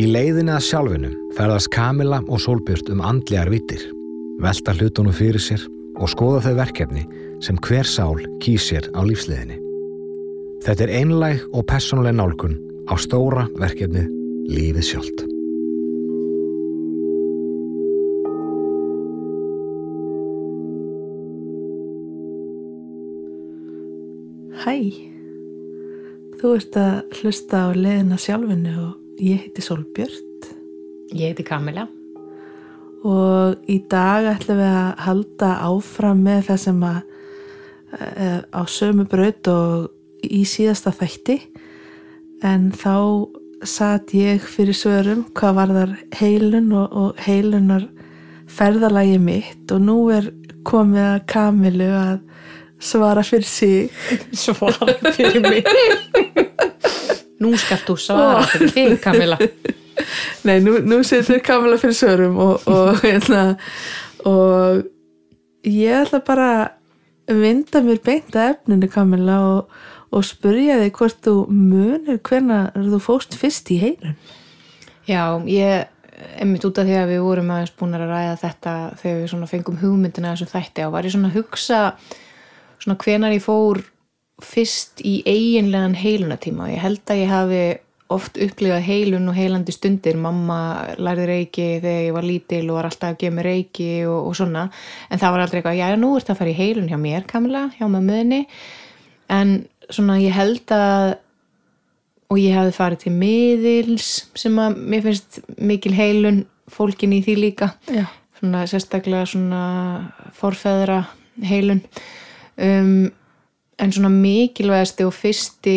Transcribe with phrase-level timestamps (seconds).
[0.00, 3.82] Í leiðinni að sjálfinum ferðast Kamila og Solbjörn um andlegar vittir,
[4.40, 5.60] velta hlutunum fyrir sér
[6.00, 7.02] og skoða þau verkefni
[7.44, 9.58] sem hver sál kýsir á lífsliðinni.
[10.64, 12.56] Þetta er einlæg og personleg nálgun
[12.88, 14.08] á stóra verkefnið
[14.48, 15.26] Lífið sjálft.
[24.64, 24.74] Hæ,
[26.40, 30.28] þú ert að hlusta á leðina sjálfinu og ég heiti Solbjörn
[31.10, 31.86] Ég heiti Kamila.
[33.04, 36.98] og í dag ætlum við að halda áfram með það sem að
[37.96, 39.88] e, á sömu braut og
[40.26, 41.38] í síðasta þætti
[42.44, 42.96] en þá
[43.64, 47.88] satt ég fyrir svörum hvað var þar heilun og, og heilunar
[48.50, 50.30] ferðalagi mitt og nú er
[50.68, 52.18] komið að Kamilu að
[52.80, 53.90] svara fyrir sig
[54.44, 55.64] Svara fyrir mig.
[57.40, 59.38] Nú skalt þú svara fyrir þig, Kamila.
[60.46, 63.54] Nei, nú, nú setur Kamila fyrir svörum og, og, hérna,
[64.28, 64.82] og
[65.66, 66.50] ég ætla bara
[67.30, 69.78] að vinda mér beint að efninu Kamila og,
[70.12, 74.18] og spurja þig hvort þú munir hvenær þú fóst fyrst í heilun.
[75.08, 75.88] Já, ég,
[76.40, 79.80] einmitt út af því að við vorum aðeins búin að ræða þetta þegar við fengum
[79.80, 81.80] hugmyndina þessu þætti á, var ég svona að hugsa
[82.80, 83.80] svona hvenar ég fór
[84.44, 87.62] fyrst í eiginlegan heilunatíma og ég held að ég hafi
[88.10, 90.16] oft upplifað heilun og heilandi stundir.
[90.18, 90.58] Mamma
[90.98, 94.34] lærði reiki þegar ég var lítil og var alltaf að gefa mér reiki og, og
[94.38, 94.64] svona.
[95.10, 97.68] En það var aldrei eitthvað, já nú ert að fara í heilun hjá mér Kamila,
[97.78, 98.40] hjá mömmuðinni
[99.30, 99.52] en
[99.90, 101.16] svona ég held að
[102.30, 107.36] og ég hefði farið til miðils sem að mér finnst mikil heilun fólkin í því
[107.40, 107.72] líka.
[107.90, 108.06] Já.
[108.38, 109.62] svona sérstaklega svona
[110.32, 111.02] forfeðra
[111.44, 111.82] heilun.
[112.56, 113.10] Um,
[113.80, 115.76] en svona mikilvægasti og fyrsti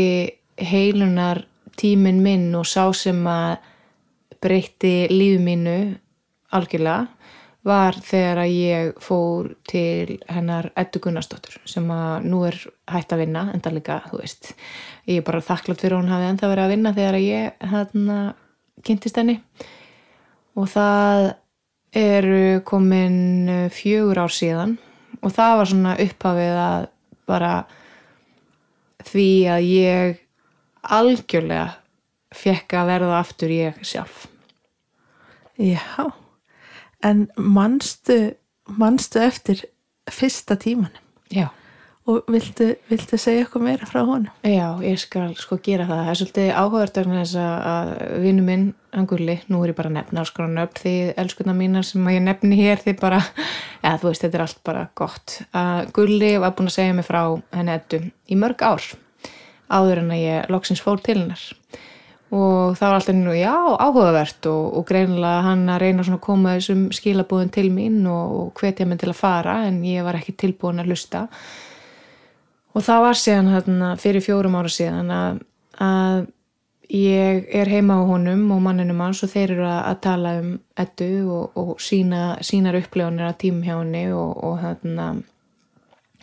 [0.59, 1.44] heilunar
[1.80, 3.58] tíminn minn og sá sem að
[4.44, 5.77] breytti lífi mínu
[6.54, 7.08] algjörlega
[7.64, 12.58] var þegar að ég fór til hennar Eddu Gunnarsdóttur sem að nú er
[12.92, 14.52] hægt að vinna enda líka, þú veist
[15.08, 17.70] ég er bara þakklátt fyrir að hún hafi enda verið að vinna þegar að ég
[17.72, 18.17] hérna
[18.83, 19.38] kynntist henni.
[20.60, 21.30] Og það
[21.95, 24.76] eru komin fjögur ár síðan
[25.22, 26.89] og það var svona upphafið að
[27.30, 27.54] bara
[29.08, 30.19] því að ég
[30.83, 31.69] algjörlega
[32.33, 34.27] fekk að verða aftur ég sjálf.
[35.61, 36.09] Já,
[37.05, 38.33] en manstu,
[38.65, 39.65] manstu eftir
[40.09, 41.03] fyrsta tímanum?
[41.33, 41.47] Já,
[42.09, 44.31] og viltu, viltu segja eitthvað meira frá honum?
[44.43, 46.02] já, ég skal sko gera það.
[46.03, 47.93] Það er svolítið áhugavert vegna þess að-
[48.25, 51.83] vinnu minn, Angurli, nú er ég bara að nefna alls konar nöfn því elskuna mínar
[51.87, 53.21] sem ég nefni hér því bara,
[53.83, 55.39] já þú veist, þetta er allt bara gott.
[55.53, 57.23] Að Gulli var búin að segja mig frá
[57.55, 58.83] henni Eddu í mörg ár
[59.73, 61.41] áður en að ég loksins fór til hennar.
[62.33, 66.25] Og það var alltaf nú, já, áhugavert og, og greinilega hann að reyna svona að
[66.25, 70.17] koma þessum skilabúðin til mín og, og hvetja mig til að fara en ég var
[70.17, 71.27] ekki tilbúin að lusta
[72.73, 75.44] og það var síðan hérna, fyrir fjórum ára síðan að,
[75.84, 76.23] að
[76.94, 80.50] ég er heima á honum og manninum hans og þeir eru að, að tala um
[80.80, 85.14] ettu og, og sína, sínar upplifunir að tímum hjá henni og, og hérna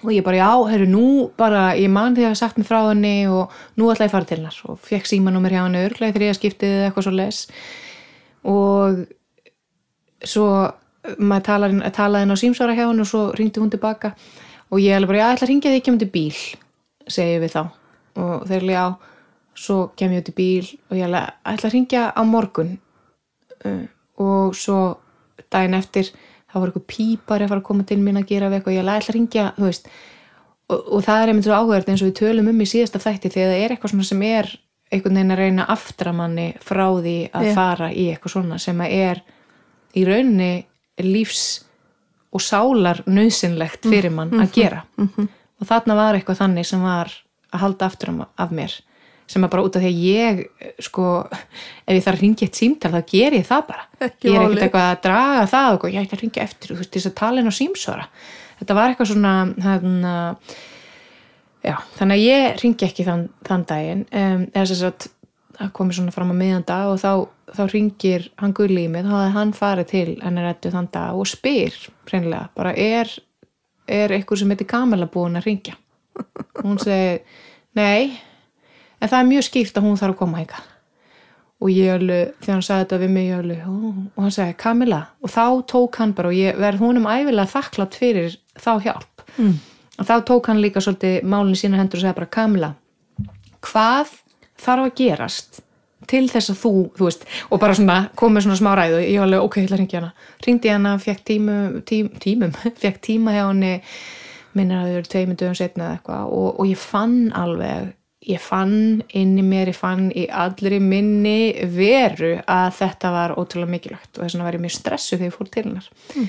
[0.00, 1.06] og ég bara, já, herru, nú
[1.36, 4.14] bara, ég man því að hafa sagt mér frá henni og nú ætla ég að
[4.14, 4.60] fara til hennar.
[4.72, 7.40] Og fekk símanúmer hjá henni örglega þegar ég skiptið eða eitthvað svo les
[8.50, 9.02] og
[10.24, 10.46] svo
[11.20, 14.14] maður talaði, talaði henni á símsvara hjá henni og svo ringdi hún tilbaka.
[14.14, 16.40] og ég alveg bara, já, ég ætla að ringja því um til bíl
[17.10, 17.62] segi ég við þá.
[18.20, 18.84] Og þeir alveg, já,
[19.64, 22.72] svo kem ég í bíl og ég alveg, ætla að ringja á morgun.
[23.64, 23.84] Uh,
[24.20, 24.78] og svo
[25.50, 26.12] daginn eftir
[26.50, 28.84] þá var eitthvað pípar að fara að koma til mín að gera við eitthvað, ég
[28.84, 29.92] alveg ætla að ringja, þú veist.
[30.70, 33.32] Og, og það er einmitt svo áhugavert eins og við tölum um í síðasta þætti
[33.34, 34.50] þegar það er eitthvað svona sem er
[34.90, 37.52] einhvern veginn að reyna aftramanni frá því að Já.
[37.54, 39.20] fara í eitthvað svona sem að er
[39.94, 40.50] í rauninni
[41.06, 41.44] lífs
[42.32, 44.84] og sálar nöðsynlegt fyrir mann að gera.
[45.60, 47.10] og þarna var eitthvað þannig sem var
[47.52, 48.80] að halda aftur um- af mér
[49.30, 50.40] sem er bara út af því að ég
[50.82, 51.04] sko,
[51.86, 53.84] ef ég þarf að ringja eitt símtal þá ger ég það bara.
[54.00, 56.78] Ekki ég er ekkert eitthvað að draga það og ég ætla að ringja eftir, þú
[56.80, 58.08] veist, þess að tala inn á símsvara.
[58.58, 60.14] Þetta var eitthvað svona hérna,
[61.62, 65.08] já, þannig að ég ringi ekki þann, þann daginn um, eða þess að
[65.60, 67.12] það komi svona fram á miðan dag og þá,
[67.56, 71.18] þá ringir hann gulli í mig, þá hafði hann farið til hennar ettu þann dag
[71.20, 71.76] og spyr
[72.08, 73.12] hreinlega, bara er
[73.90, 75.76] er eitthvað sem heitir Kamala búin að ringja
[76.20, 77.20] og hún segi
[77.78, 78.18] nei,
[79.00, 80.68] en það er mjög skýrt að hún þarf að koma hingað.
[81.60, 85.00] Og ég alveg, þegar hann sagði þetta við mig ég alveg, og hann segi Kamila
[85.20, 89.26] og þá tók hann bara og ég verð húnum æfilega þakklátt fyrir þá hjálp.
[89.36, 89.58] Mm.
[90.00, 92.70] og þá tók hann líka svolítið málinn sína hendur og segði bara Kamila
[93.62, 94.16] hvað
[94.60, 95.60] þarf að gerast
[96.10, 99.28] til þess að þú, þú veist, og bara svona komið svona smá ræðu, ég var
[99.28, 100.30] alveg, ok, ég ætla að ringja hana.
[100.46, 103.74] Ringdi hana, fekk tímum, tím, tímum fekk tíma hjá henni
[104.56, 107.92] minnir að þau eru tveimur dögum setna eða eitthvað og, og ég fann alveg
[108.30, 113.72] ég fann inn í mér, ég fann í allri minni veru að þetta var ótrúlega
[113.76, 115.86] mikilvægt og þess vegna var ég mjög stressu þegar ég fór til hennar.
[116.16, 116.26] Mm.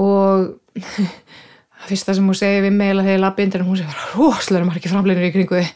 [0.00, 0.78] og
[1.82, 4.70] það fyrsta sem hún segi við meila þegar ég lappi hennar, hún segi bara rosalega
[4.70, 5.74] margir framleinir í kringu þið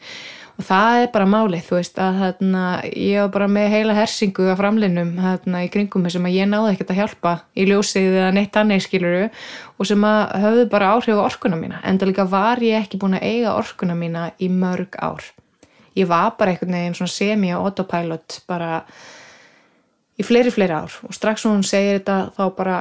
[0.57, 2.65] og það er bara málið, þú veist að þarna,
[2.97, 6.71] ég var bara með heila hersingu af framlinnum þarna í kringum sem að ég náði
[6.73, 9.27] ekkert að hjálpa í ljósið eða neitt annað skiluru
[9.77, 11.83] og sem að höfðu bara áhrif á orkuna mína.
[11.85, 15.29] En það líka var ég ekki búin að eiga orkuna mína í mörg ár.
[15.97, 18.81] Ég var bara einhvern veginn svona semi og autopilot bara
[20.17, 21.01] í fleiri fleiri ár.
[21.05, 22.79] Og strax hún segir þetta þá bara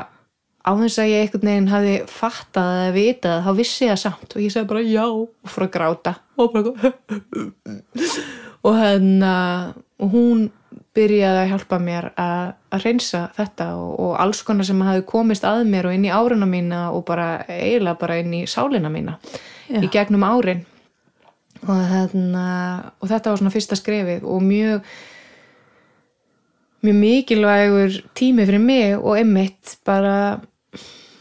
[0.66, 4.36] á þess að ég einhvern veginn hafi fattað eða vitað, þá vissi ég það samt.
[4.36, 5.06] Og ég segi bara já.
[5.06, 6.16] Og fór að gráta.
[6.42, 6.94] Og bara
[8.66, 9.34] og hérna
[10.02, 10.46] og hún
[10.96, 15.46] byrjaði að hjálpa mér að, að reynsa þetta og, og alls konar sem hafi komist
[15.48, 19.18] að mér og inn í áruna mína og bara eiginlega bara inn í sálina mína
[19.68, 19.82] já.
[19.84, 20.64] í gegnum árin.
[21.66, 22.48] Og, hérna,
[23.02, 24.90] og þetta var svona fyrsta skrefið og mjög
[26.86, 30.42] mjög mikilvægur tími fyrir mig og einmitt bara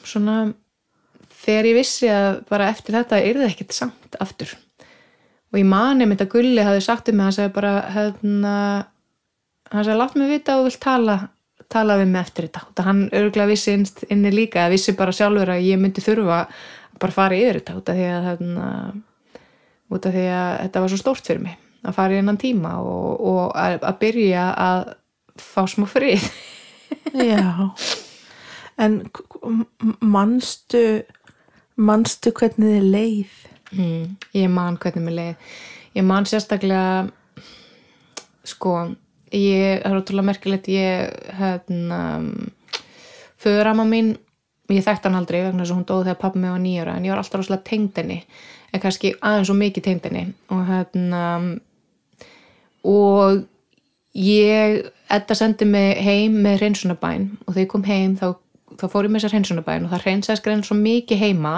[0.08, 0.38] svona
[1.44, 4.54] þegar ég vissi að bara eftir þetta er það ekkert samt aftur.
[5.52, 8.54] Og ég mani mitt að Gulli hafi sagt um mig hann sagði bara hérna,
[9.70, 11.18] hann sagði látt mig vita og vill tala
[11.72, 12.62] tala við mig eftir þetta.
[12.70, 13.74] Og hann örgulega vissi
[14.12, 16.62] inni líka að vissi bara sjálfur að ég myndi þurfa að
[17.02, 18.68] bara fara yfir þetta út af því að, hérna,
[19.94, 22.78] út af því að þetta var svo stórt fyrir mig að fara í einan tíma
[22.80, 24.86] og, og að, að byrja að
[25.40, 26.30] fá smá frið.
[27.18, 27.42] Já
[28.78, 29.00] en
[30.00, 31.04] mannstu
[31.76, 33.38] mannstu hvernig þið leið?
[33.74, 34.02] Mm,
[34.38, 35.54] ég man hvernig mér leið.
[35.94, 37.08] Ég man sérstaklega
[38.44, 38.74] sko
[39.32, 42.00] ég, það er ótrúlega merkilegt ég hérna
[43.40, 44.14] föðurama mín
[44.72, 47.06] ég þekkt hann aldrei vegna þess að hún dóði þegar pappi mig var nýjara en
[47.06, 48.20] ég var alltaf rosalega tengd henni
[48.72, 50.24] en kannski aðeins og mikið tengd henni.
[50.54, 51.24] Og hérna
[52.84, 53.44] og
[54.18, 54.84] ég
[55.14, 58.26] Edda sendi mig heim með hreinsunabæn og þegar ég kom heim þá
[58.80, 61.54] þá fór ég með þessar hreinsunabæn og það hreinsaðis grein svo mikið heima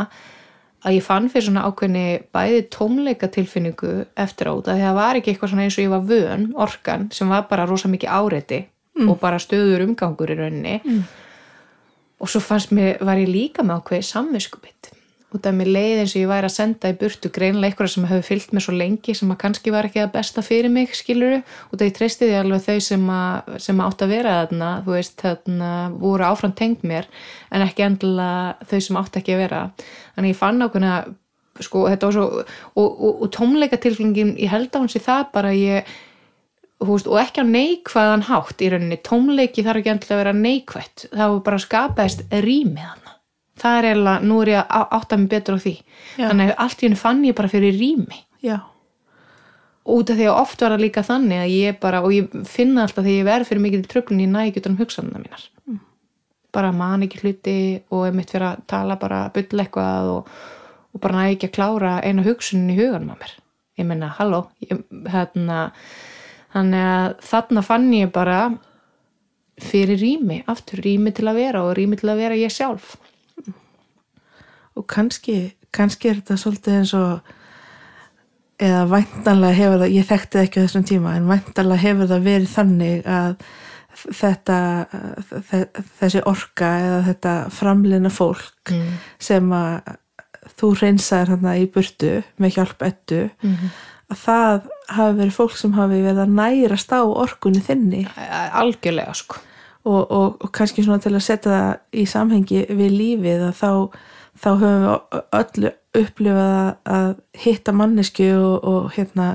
[0.87, 4.99] að ég fann fyrir svona ákveðni bæði tómleika tilfinningu eftir á það því að það
[5.01, 8.13] var ekki eitthvað svona eins og ég var vön orkan sem var bara rosa mikið
[8.13, 8.61] áreiti
[8.99, 9.09] mm.
[9.09, 11.01] og bara stöður umgangur í rauninni mm.
[12.21, 14.93] og svo fannst mér, var ég líka með ákveði samvinskubitt
[15.35, 18.07] út af mér leið eins og ég væri að senda í burtu greinlega eitthvað sem
[18.07, 21.41] hefur fyllt mér svo lengi sem að kannski var ekki að besta fyrir mig skiluru
[21.43, 24.71] út af ég treysti því alveg þau sem að, sem að átt að vera þarna
[24.87, 27.09] þú veist þarna voru áfram tengd mér
[27.51, 29.63] en ekki endilega þau sem átt ekki að vera.
[30.15, 30.93] Þannig ég fann ákveðna
[31.67, 35.25] sko þetta var svo og, og, og tómleika tilflingin ég held á hans í það
[35.35, 35.97] bara ég
[36.87, 39.01] veist, og ekki á neikvæðan hátt í rauninni.
[39.03, 41.09] Tómleiki þarf ekki endilega að vera neikvætt.
[41.11, 43.06] Það var bara skapaðist rýmið hann
[43.61, 46.27] það er eiginlega, nú er ég að átta mig betur á því Já.
[46.29, 48.59] þannig að allt í henni fann ég bara fyrir rými Já.
[49.97, 52.85] út af því að oft var það líka þannig að ég bara, og ég finna
[52.85, 55.81] alltaf þegar ég verð fyrir mikið tröflun í nægjútanum hugsanuna mínar mm.
[56.57, 57.57] bara man ekki hluti
[57.91, 60.37] og er mitt fyrir að tala bara byll eitthvað og,
[60.93, 63.35] og bara næ ekki að klára eina hugsunin í huganum á mér
[63.77, 64.79] ég menna, halló ég,
[65.13, 65.71] hérna,
[66.55, 68.41] þannig að þarna fann ég bara
[69.57, 72.97] fyrir rými, aftur rými til að vera og rými til að vera ég sjálf
[74.77, 77.35] og kannski, kannski er þetta svolítið eins og
[78.63, 83.09] eða væntanlega hefur það, ég þekkti ekki þessum tíma, en væntanlega hefur það verið þannig
[83.11, 83.37] að
[83.97, 84.59] þetta
[85.99, 88.97] þessi orka eða þetta framleina fólk mm.
[89.29, 89.95] sem að
[90.57, 93.71] þú reynsaður hérna í burtu með hjálp ettu mm -hmm.
[94.13, 94.69] að það
[94.99, 98.07] hafi verið fólk sem hafi verið að nærast á orkunni þinni
[98.53, 99.41] algjörlega sko
[99.87, 103.73] og, og, og kannski svona til að setja það í samhengi við lífið að þá
[104.43, 107.15] þá höfum við öllu upplifað að
[107.45, 109.31] hitta mannesku og, og, hérna,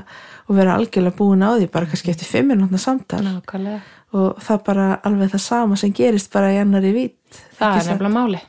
[0.46, 3.22] og vera algjörlega búin á því bara kannski eftir fimm minútna samtal.
[3.26, 3.82] Nákvæmlega.
[4.12, 8.12] og það bara alveg það sama sem gerist bara í annari vít það er nefnilega
[8.12, 8.40] máli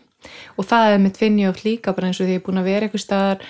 [0.57, 2.59] og það er mitt finn ég átt líka bara eins og því ég er búin
[2.61, 3.45] að vera eitthvað staðar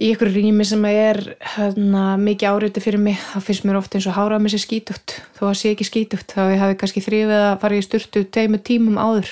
[0.00, 1.18] í ykkur rými sem er
[1.54, 5.16] hérna, mikið áriði fyrir mig þá finnst mér ofta eins og hárað mér sér skítugt.
[5.36, 8.60] Þó að sé ekki skítugt, þá ég hafi kannski þrýfið að fara í styrtu teimu
[8.64, 9.30] tímum áður.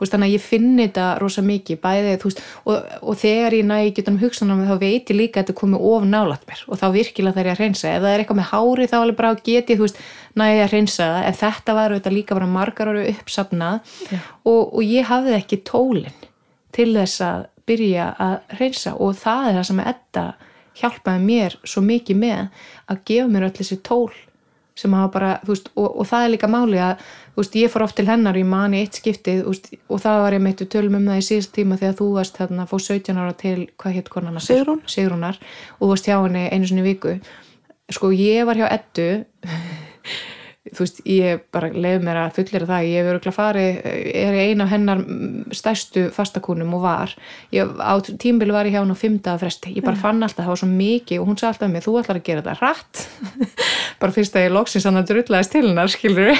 [0.00, 3.78] Veist, þannig að ég finn þetta rosa mikið bæði, veist, og, og þegar ég næ
[3.96, 6.64] getum hugsanum þá veit ég líka að þetta komi of nálat mér.
[6.68, 9.20] Og þá virkilega þarf ég að reynsa ef það er eitthvað með hári þá alveg
[9.22, 9.78] bara geti
[10.38, 13.96] næ ég að reynsa það, en þetta var þetta líka bara margar ára uppsapnað
[14.48, 16.28] og, og ég hafði ekki tólinn
[16.72, 20.26] til þess að byrja að reynsa og það er það sem Edda
[20.80, 24.12] hjálpaði mér svo mikið með að gefa mér öll þessi tól
[24.78, 27.02] sem hafa bara, þú veist, og, og það er líka máli að,
[27.34, 30.20] þú veist, ég fór oft til hennar í mani eitt skiptið, þú veist, og það
[30.24, 32.84] var ég meitt við tölum um það í síðast tíma þegar þú varst þarna fóð
[32.86, 34.40] 17 ára til, hvað hétt konana?
[34.40, 34.80] Sigrún.
[34.88, 35.40] Sigrúnar,
[35.76, 37.18] og þú varst hjá henni einu sinni viku
[37.92, 39.08] sko, ég var hjá Eddu
[40.72, 43.80] þú veist, ég bara leiði mér að fullera það, ég hefur ekki farið
[44.22, 45.02] er eina af hennar
[45.52, 47.14] stærstu fastakúnum og var.
[47.52, 50.52] Ég, á tímbili var ég hjá hann á fymta fresti ég bara fann alltaf, það
[50.54, 53.04] var svo mikið og hún sagði alltaf mér, þú ætlar að gera þetta rætt
[54.02, 56.32] bara fyrst að ég loksins hann að drullæðist til hennar, skilur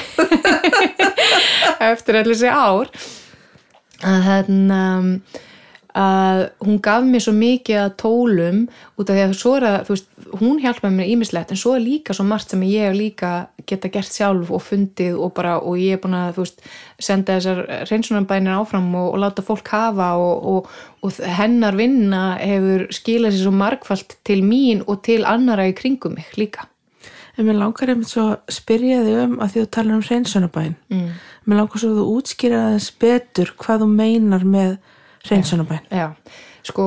[1.91, 2.93] eftir allir þessi ár.
[4.03, 4.81] Að hérna
[5.93, 8.61] að hún gaf mér svo mikið að tólum
[8.97, 10.07] út af því að svo er að veist,
[10.39, 13.33] hún hjálpaði mér ímislegt en svo er líka svo margt sem ég líka
[13.69, 16.63] geta gert sjálf og fundið og bara og ég er búin að veist,
[16.97, 20.71] senda þessar reynsunarbænir áfram og, og láta fólk hafa og, og,
[21.05, 26.17] og hennar vinna hefur skilað sér svo margfalt til mín og til annara í kringum
[26.17, 26.69] mig líka
[27.33, 30.75] En mér langar einmitt svo að spyrja þig um að því að tala um reynsunarbæn
[30.93, 31.07] mm.
[31.49, 34.75] mér langar svo að þú útskýra þess betur hvað þú meinar með
[35.29, 35.85] Reynsunabæn.
[35.91, 36.11] Já,
[36.67, 36.85] sko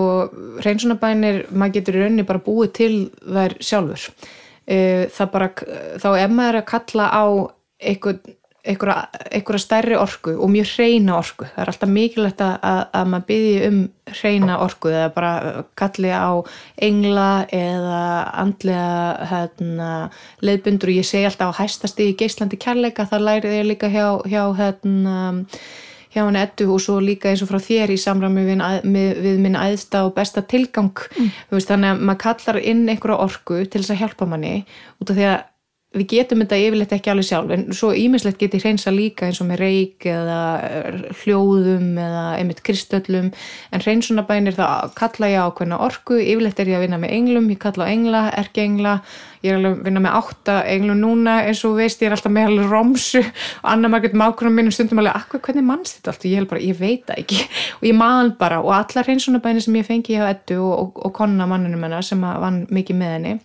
[0.64, 4.08] reynsunabænir, maður getur í rauninni bara búið til þær sjálfur.
[4.66, 5.52] Eh, það bara,
[6.02, 7.24] þá ef maður er að kalla á
[8.66, 11.46] einhverja stærri orku og mjög hreina orku.
[11.46, 13.78] Það er alltaf mikilvægt að, að maður byrji um
[14.10, 15.32] hreina orku eða bara
[15.78, 16.30] kalli á
[16.82, 18.02] engla eða
[18.42, 19.90] andlega hérna,
[20.42, 24.08] leiðbundur og ég segi alltaf á hæstasti í Geislandi kærleika, það lærið ég líka hjá,
[24.26, 25.16] hjá hérna
[26.16, 29.42] hjá henni ettu og svo líka eins og frá þér í samræmi við, við, við
[29.44, 31.28] minn aðsta og besta tilgang mm.
[31.52, 34.54] veist, þannig að maður kallar inn einhverja orku til þess að hjálpa manni
[35.02, 35.44] út af því að
[35.96, 39.48] við getum þetta yfirleitt ekki alveg sjálf en svo ímislegt geti hreinsa líka eins og
[39.50, 45.86] með reik eða eh, hljóðum eða einmitt kristöllum en hreinsunabænir þá kalla ég á hvernig
[45.86, 49.00] orku, yfirleitt er ég að vinna með englum ég kalla á engla, erki engla
[49.42, 52.32] ég er alveg að vinna með átta englum núna eins og veist ég er alltaf
[52.34, 56.12] með alveg romsu og annar maður getur mákunum mínum stundum alveg akkur hvernig mannst þetta
[56.12, 56.26] allt?
[56.26, 57.42] Og ég, bara, ég veit það ekki.
[57.78, 61.14] Og ég man bara og allar hreinsunabænir sem ég fengi hjá ettu og, og, og
[61.16, 63.36] konna mannunum hennar sem vann mikið með henni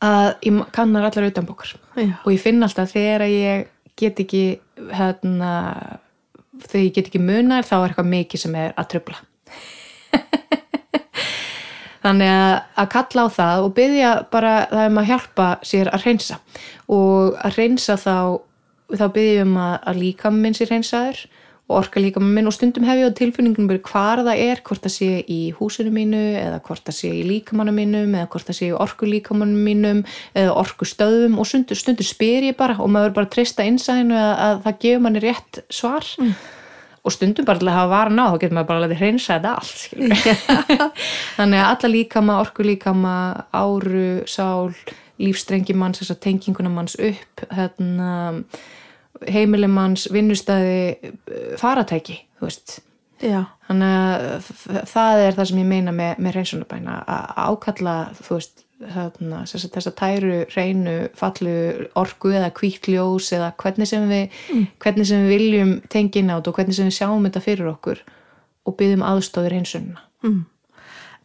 [0.00, 1.74] að ég kannar allar utanbókar.
[1.98, 3.68] Og ég finn alltaf þegar ég
[4.00, 4.44] get ekki
[4.94, 5.52] hérna,
[6.66, 9.18] þegar ég get ekki munar þá er eitthvað mikið sem er að tröfla
[12.04, 16.06] þannig að, að kalla á það og byggja bara það um að hjálpa sér að
[16.08, 16.38] reynsa
[16.90, 18.16] og að reynsa þá
[18.90, 21.24] þá byggjum að, að líka minn sér reynsaður
[21.70, 24.62] og orka líka með minn og stundum hef ég á tilfinningum bara hvar það er,
[24.66, 28.48] hvort það sé í húsinu mínu eða hvort það sé í líkamannu mínum eða hvort
[28.48, 30.00] það sé í orku líkamannu mínum
[30.34, 34.32] eða orku stöðum og stundum, stundum spyr ég bara og maður bara trista einsæðinu að,
[34.46, 36.10] að það gefur manni rétt svar.
[36.18, 36.34] Mm.
[37.00, 39.36] og stundum bara til að hafa varan á þá getur maður bara að letja hreinsa
[39.38, 39.78] þetta allt
[41.38, 43.14] þannig að alla líkama, orku líkama
[43.56, 44.74] áru, sál
[45.20, 48.10] lífstrengi manns, þess að tenginguna manns upp hérna
[49.28, 51.12] heimilimanns vinnustæði
[51.60, 52.78] faratæki þú veist
[53.20, 54.50] þannig að
[54.88, 59.88] það er það sem ég meina með, með reynsunabæna að ákalla þú veist þarna, þess
[59.90, 61.56] að tæru reynu fallu
[62.00, 64.62] orgu eða kvíkljós eða hvernig sem við mm.
[64.80, 68.00] hvernig sem við viljum tengina át og hvernig sem við sjáum þetta fyrir okkur
[68.64, 70.40] og byggjum aðstóðir reynsunna mm.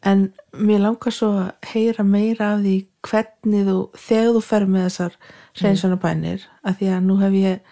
[0.06, 2.76] En mér langar svo að heyra meira af því
[3.08, 5.16] hvernig þú, þegar þú fer með þessar
[5.64, 6.60] reynsunabænir, mm.
[6.70, 7.72] að því að nú hef ég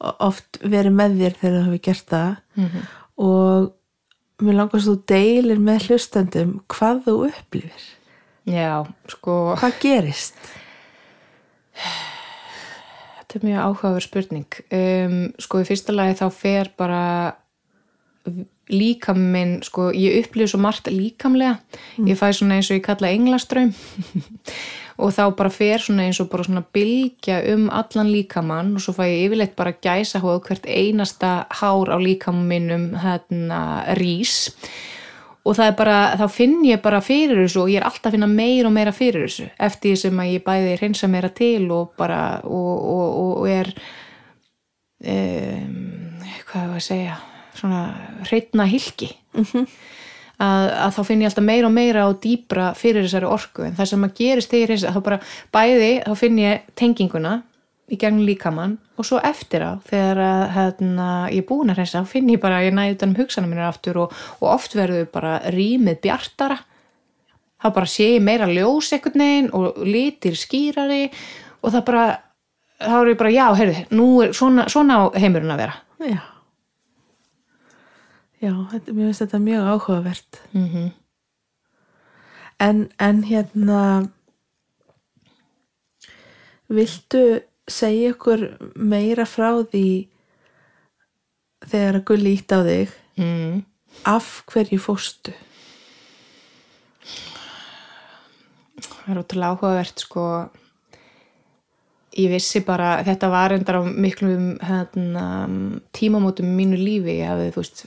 [0.00, 2.86] oft verið með þér þegar þú hefur gert það mm -hmm.
[3.26, 3.72] og
[4.44, 7.84] mér langast þú deilir með hlustandum hvað þú upplifir
[8.44, 10.36] Já, sko Hvað gerist?
[11.74, 17.02] Þetta er mjög áhugaður spurning um, sko í fyrsta lagi þá fer bara
[18.72, 21.58] líkaminn, sko ég upplifir svo margt líkamlega,
[21.98, 22.08] mm.
[22.08, 23.74] ég fæ svona eins og ég kalla englaströym
[25.02, 28.94] og þá bara fer svona eins og bara svona bylgja um allan líkamann og svo
[28.96, 33.60] fæ ég yfirleitt bara gæsa hóð hvert einasta hár á líkaminum hérna
[33.98, 34.54] rís.
[35.44, 38.16] Og það er bara, þá finn ég bara fyrir þessu og ég er alltaf að
[38.16, 41.68] finna meir og meira fyrir þessu eftir því sem að ég bæði reynsa meira til
[41.74, 43.68] og bara og, og, og er
[45.04, 45.76] um,
[46.48, 47.20] hvað er það að segja
[47.54, 47.84] svona
[48.28, 49.68] hreitna hilki mm
[50.42, 53.64] að, að þá finn ég alltaf meira og meira og dýbra fyrir þessari orku.
[53.66, 55.20] En það sem að gerist þegar þá bara
[55.54, 57.34] bæði þá finn ég tenginguna
[57.92, 62.00] í gegnum líkamann og svo eftir á þegar að, hérna, ég er búin að reysa
[62.02, 65.08] þá finn ég bara að ég næði utanum hugsanum minna aftur og, og oft verður
[65.12, 66.58] bara rýmið bjartara.
[67.64, 71.06] Þá bara sé ég meira ljós ekkert neginn og litir skýrari
[71.62, 72.06] og það bara
[72.84, 75.82] þá er ég bara já, heyrðu, nú er svona, svona heimurinn að vera.
[76.04, 76.22] Já
[78.44, 80.90] Já, þetta, mér finnst þetta mjög áhugavert mm -hmm.
[82.60, 83.80] en, en hérna
[86.68, 88.44] Viltu segja ykkur
[88.76, 90.08] meira frá því
[91.64, 93.64] þegar að gulli ítt á þig mm.
[94.04, 95.32] af hverju fóstu?
[99.04, 100.24] það er ótrúlega áhugavert sko
[102.14, 105.24] ég vissi bara, þetta var endar á miklum hérna,
[105.96, 107.18] tímamótum í mínu lífi.
[107.20, 107.82] Ég hefði, þú veist,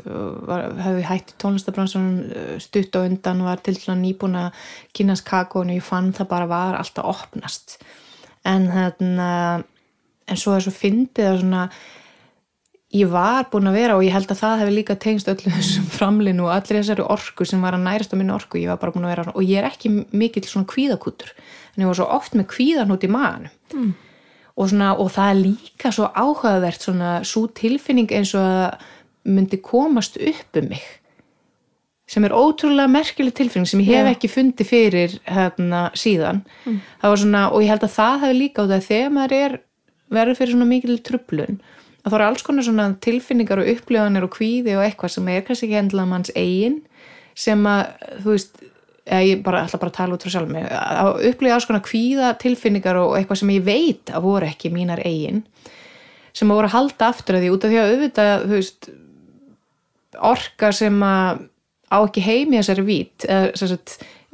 [0.50, 4.67] var, hefði hætti tónlistabransunum stutt og undan var til dæla nýbúin að
[4.98, 7.79] kynast kakónu, ég fann það bara var alltaf opnast.
[8.48, 9.29] En hérna
[10.27, 11.67] en svo er svo fyndið að svona
[12.96, 15.88] ég var búin að vera og ég held að það hefði líka tengst öllu þessum
[15.91, 18.60] framlinu og allir þessari orku sem var að nærast á minni orku.
[18.60, 21.31] Ég var bara búin að vera og ég er ekki mikill svona kvíðakútur
[21.75, 23.96] en ég var svo oft með kvíðan út í maðanum mm.
[24.57, 28.87] Og, svona, og það er líka svo áhugavert svona svo tilfinning eins og að
[29.27, 30.85] myndi komast upp um mig
[32.07, 34.11] sem er ótrúlega merkileg tilfinning sem ég hef Já.
[34.15, 36.43] ekki fundið fyrir hérna síðan
[37.03, 39.57] var svona, og ég held að það hefði líka á það þegar maður er
[40.07, 41.59] verður fyrir svona mikil trublun
[42.07, 45.43] að það eru alls konar svona tilfinningar og upplifanir og kvíði og eitthvað sem er
[45.43, 46.79] kannski ekki endilega manns eigin
[47.37, 47.83] sem að,
[48.23, 48.63] þú veist
[49.07, 50.67] eða ég bara, ætla bara að tala út frá sjálf mig.
[50.67, 55.43] Að upplifa konar kvíða tilfinningar og eitthvað sem ég veit að voru ekki mínar eigin
[56.37, 58.89] sem að voru að halda aftur að því út af því að auðvitað, veist
[60.27, 61.41] orka sem að
[61.87, 63.67] á ekki heimi þessari vít eða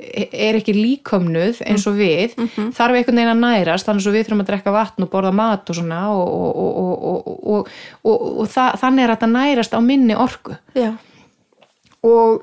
[0.03, 2.33] er ekki líkomnuð eins og við,
[2.75, 5.69] þarf einhvern veginn að nærast þannig að við þurfum að drekka vatn og borða mat
[5.69, 6.79] og svona og, og,
[7.11, 7.69] og, og,
[8.01, 10.57] og, og það, þannig er þetta nærast á minni orku.
[10.75, 10.89] Já,
[12.09, 12.41] og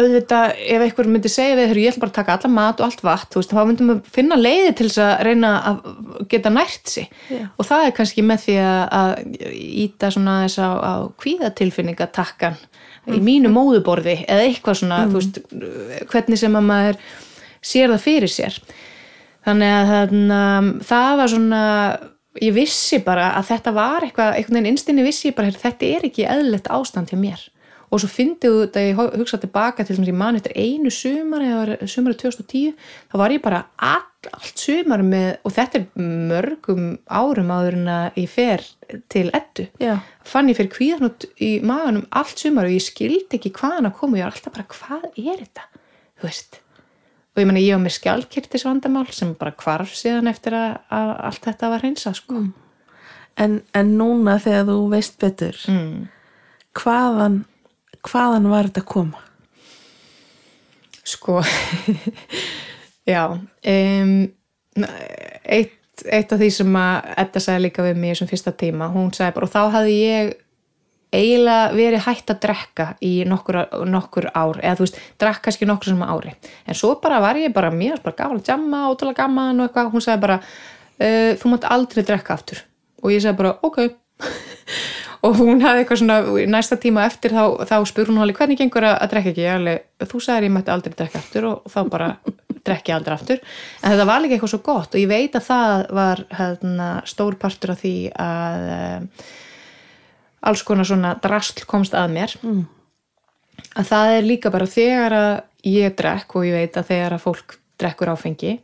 [0.00, 3.02] auðvitað ef einhver myndi segja við ég ætla bara að taka alla mat og allt
[3.04, 5.80] vatn veist, þá myndum við finna leiði til þess að reyna að
[6.32, 7.10] geta nært sig.
[7.28, 7.42] Já.
[7.56, 9.12] og það er kannski með því að, að
[9.84, 12.56] íta svona þess á, á kvíðatilfinningatakkan
[13.12, 15.42] í mínu móðuborði eða eitthvað svona, þú veist,
[16.12, 17.02] hvernig sem að maður
[17.62, 18.58] sér það fyrir sér.
[19.42, 20.42] Þannig að þarna,
[20.86, 21.62] það var svona
[22.40, 25.88] ég vissi bara að þetta var eitthvað einhvern veginn innstinni vissi ég bara "Heyrðu, þetta
[25.96, 27.42] er ekki eðlilegt ástand hjá mér
[27.92, 30.92] og svo fyndið út að ég hugsa tilbaka til þess að ég man eftir einu
[30.92, 32.72] sumar eða sumari 2010
[33.12, 37.92] þá var ég bara all, allt sumar með og þetta er mörgum árum áður en
[37.92, 38.64] að ég fer
[39.12, 43.38] til ettu já, fann ég fyrir kvíðan út í maganum allt sumar og ég skildi
[43.38, 45.68] ekki hvaðan að koma ég var alltaf bara hvað er þetta?
[46.22, 46.58] Þú veist.
[47.32, 51.12] Og ég meina ég var með skjálkirtis vandamál sem bara hvarf síðan eftir að, að
[51.28, 52.42] allt þetta var hreinsað sko.
[53.40, 55.94] En, en núna þegar þú veist betur mm.
[56.78, 57.38] hvaðan,
[58.08, 59.22] hvaðan var þetta að koma?
[61.12, 61.40] Sko,
[63.12, 64.12] já, um,
[65.42, 69.10] eitt, eitt af því sem að Edda sagði líka við í þessum fyrsta tíma, hún
[69.14, 70.32] sagði bara, og þá hafði ég
[71.12, 73.58] eiginlega verið hægt að drekka í nokkur,
[73.90, 76.32] nokkur ár, eða þú veist, drekka kannski nokkur sem ári.
[76.64, 79.90] En svo bara var ég bara, mér bara gaman að jamma, ótrúlega gaman og eitthvað,
[79.92, 82.62] hún sagði bara, uh, þú mátt aldrei drekka aftur.
[83.02, 83.82] Og ég sagði bara, ok.
[85.22, 88.86] Og hún hafði eitthvað svona næsta tíma eftir þá, þá spur hún alveg hvernig gengur
[88.88, 89.46] að, að drekka ekki?
[89.52, 92.08] Alveg, þú sagðir ég mætti aldrei drekka aftur og þá bara
[92.66, 93.40] drekki aldrei aftur.
[93.82, 97.38] En þetta var líka eitthvað svo gott og ég veit að það var hérna, stór
[97.42, 99.08] partur af því að um,
[100.50, 102.36] alls konar svona drasl komst að mér.
[102.42, 102.62] Mm.
[103.78, 105.32] að það er líka bara þegar að
[105.70, 108.56] ég drekk og ég veit að þegar að fólk drekkur áfengi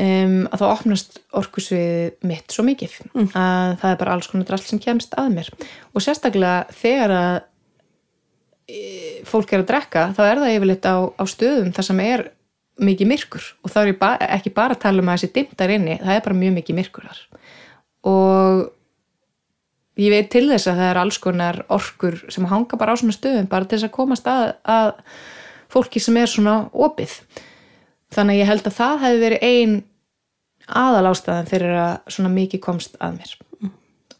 [0.00, 2.96] um, að þá opnast orkusvið mitt svo mikið
[3.36, 5.52] að það er bara alls konar drasl sem kemst að mér.
[5.92, 7.38] Og sérstaklega þegar að
[8.70, 8.82] e,
[9.28, 12.26] fólk er að drekka þá er það yfirleitt á, á stöðum þar sem er
[12.80, 13.48] mikið myrkur.
[13.60, 16.16] Og þá er ég ba ekki bara að tala um að þessi dimtar inni það
[16.16, 17.20] er bara mjög mikið myrkur þar.
[18.10, 18.64] Og
[20.00, 23.16] ég veit til þess að það er alls konar orkur sem hanga bara á svona
[23.16, 24.94] stöðum bara til þess að komast að, að
[25.70, 27.18] fólki sem er svona opið.
[28.10, 29.74] Þannig að ég held að það hefði verið ein
[30.76, 33.36] aðal ástæðan fyrir að svona mikið komst að mér.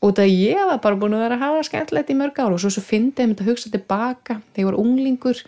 [0.00, 2.62] Og það ég var bara búin að vera að hafa skemmtilegt í mörg ára og
[2.62, 5.42] svo, svo fyndi ég að hugsa tilbaka þegar ég var unglingur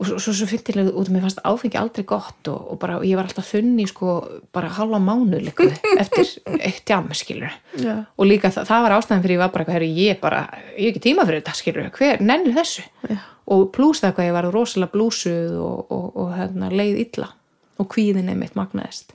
[0.00, 2.78] og svo, svo, svo fyndi ég út að mér fannst áfengi aldrei gott og, og
[2.80, 4.14] bara ég var alltaf þunni sko
[4.54, 5.66] bara halva mánu líku
[6.02, 8.06] eftir eitt jam skilur Já.
[8.16, 10.40] og líka það, það var ástæðan fyrir ég var bara herri, ég bara,
[10.72, 12.86] ég hef ekki tíma fyrir þetta skilur, hver, nennir þessu?
[13.10, 13.18] Já.
[13.52, 17.32] og plús það hvað ég var rosalega blúsuð og, og, og hérna, leið illa
[17.80, 19.12] og kvíðin einmitt magnaðist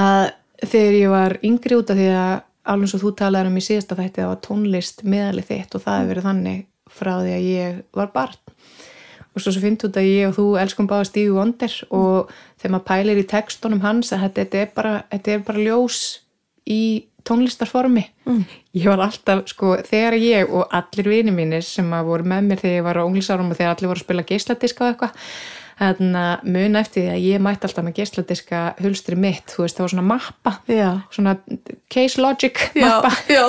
[0.00, 0.22] að
[0.60, 2.34] þegar ég var yngri út af því að
[2.70, 5.84] alveg eins og þú talaður um í síðasta þætti það var tónlist meðalið þitt og
[5.84, 8.56] það hefur verið þannig frá því að ég var barn
[9.30, 12.74] og svo svo finnst út að ég og þú elskum báða Stevie Wonder og þegar
[12.74, 16.00] maður pælir í textunum hans að þetta, þetta, er, bara, þetta er bara ljós
[16.70, 16.82] í
[17.26, 18.42] tónlistarformi mm.
[18.80, 22.62] ég var alltaf, sko, þegar ég og allir vini mínir sem að voru með mér
[22.62, 25.32] þegar ég var á unglisárum og þegar allir voru að spila geisladiska og eitthvað
[25.80, 29.92] hérna, mun eftir því að ég mætti alltaf með geisladiska hulstri mitt, þú veist, var
[29.92, 30.54] svona mappa.
[30.68, 31.36] Já, svona
[31.92, 33.12] case logic já, mappa.
[33.30, 33.46] já.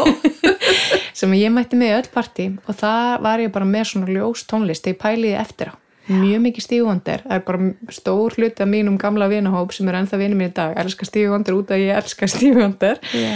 [1.20, 4.88] sem ég mætti með öll partí og það var ég bara með svona ljós tónlist
[4.88, 5.76] ég pæliði eftir á.
[6.12, 10.17] Mjög mikið stífvondir, það er bara stór hluti af mínum gamla vinahóp sem er ennþá
[10.20, 13.36] vinið mér í dag, elskar stífvondir út að ég elskar stífvondir já.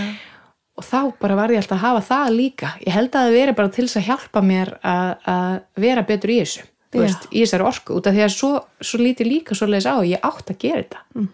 [0.76, 2.72] og þá bara var ég alltaf að hafa það líka.
[2.84, 6.34] Ég held að það veri bara til þess að hjálpa mér að, að vera betur
[6.34, 6.66] í þessu.
[6.94, 8.52] Veist, í þessari orku, út af því að svo,
[8.84, 11.28] svo lítið líka svo leiðis á, ég átt að gera þetta mm.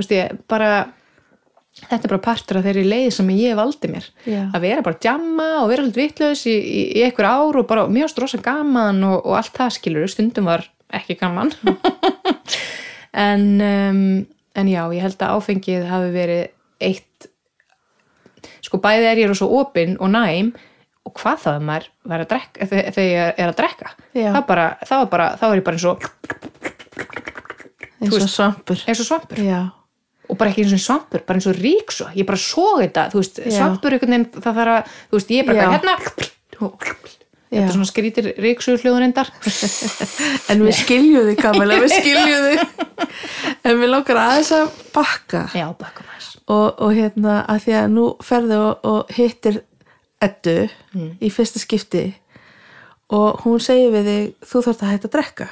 [0.00, 0.72] veist ég, bara
[1.72, 4.42] þetta er bara partur af þeirri leið sem ég valdi mér Já.
[4.52, 7.86] að vera bara djamma og vera alltaf vitlaus í, í, í einhver ár og bara
[7.88, 11.52] mjög strósa gaman og, og allt það skilur stundum var ekki gaman
[13.26, 14.02] en um,
[14.52, 16.42] en já, ég held að áfengið hafi verið
[16.82, 17.28] eitt
[18.62, 20.52] sko bæði er ég rosa opinn og næm
[21.02, 23.92] og hvað þá er maður að drekka, þegar ég er að drekka?
[24.14, 24.28] Já.
[24.30, 25.96] það bara, þá er bara, þá er ég bara eins og
[28.02, 28.84] eins og svampur.
[28.86, 29.40] eins og svampur.
[29.42, 29.62] Já,
[30.28, 33.22] og bara ekki eins og svampur, bara eins og ríkso ég bara svo þetta, þú
[33.22, 33.56] veist, Já.
[33.58, 35.96] svampur veginn, það þarf að, þú veist, ég er bara hérna.
[37.52, 39.28] Þetta er svona skrítir ríksu hljóðunindar
[40.54, 42.86] en við skiljum þig Kamila, við skiljum þig.
[43.68, 45.44] En við langar aðeins að bakka.
[45.52, 49.60] Já, bakkum aðeins og, og hérna að því að nú ferðu og, og hittir
[50.22, 50.56] Eddu
[51.20, 52.04] í fyrsta skipti
[53.12, 55.48] og hún segir við þig þú þarft að hætta að drekka.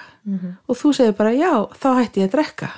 [0.69, 2.71] Og þú segir bara já, þá hætti ég að drekka.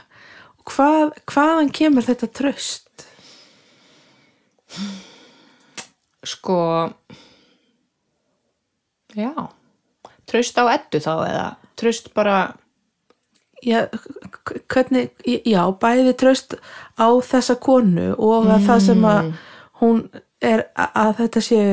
[0.59, 3.07] Og hvað, hvaðan kemur þetta tröst?
[6.24, 6.90] sko
[9.14, 9.33] já.
[10.26, 11.46] Tröst á eddu þá eða?
[11.76, 12.55] Tröst bara
[13.62, 13.87] Já,
[14.66, 16.57] hvernig, já, bæði tröst
[16.98, 19.28] á þessa konu og að það sem að
[19.78, 20.00] hún
[20.42, 21.70] er að þetta séu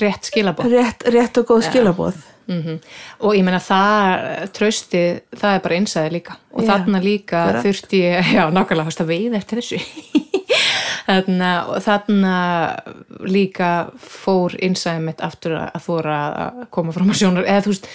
[0.00, 2.18] rétt skilabóð rétt, rétt og góð skilaboð.
[2.48, 2.78] Mm
[3.20, 5.00] og ég meina það trösti,
[5.36, 6.36] það er bara einsæði líka.
[6.56, 7.62] Og Já, þarna líka bara.
[7.62, 9.80] þurfti ég já, nákvæmlega, fyrst að veið eftir þessu?
[11.08, 11.50] Þarna,
[11.80, 12.32] þarna
[13.24, 17.88] líka fór einsæði mitt aftur að þóra að koma fram að sjónar, eða þú veist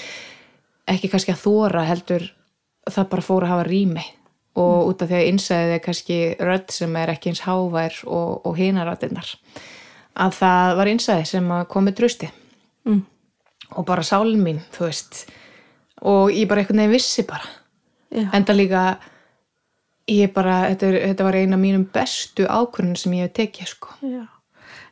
[0.90, 2.26] ekki kannski að þóra heldur
[2.90, 4.06] það bara fór að hafa rými.
[4.58, 8.42] Og út af því að einsæðið er kannski rödd sem er ekki eins hávær og,
[8.46, 9.30] og hinarættinnar
[10.16, 12.32] að það var einsæði sem að komið trösti
[12.84, 13.06] Mm.
[13.78, 15.26] og bara sálin mín, þú veist
[16.02, 17.48] og ég bara einhvern veginn vissi bara
[18.12, 18.30] Já.
[18.36, 18.98] enda líka
[20.12, 23.94] ég bara, þetta, þetta var eina af mínum bestu ákvörðun sem ég hef tekið sko.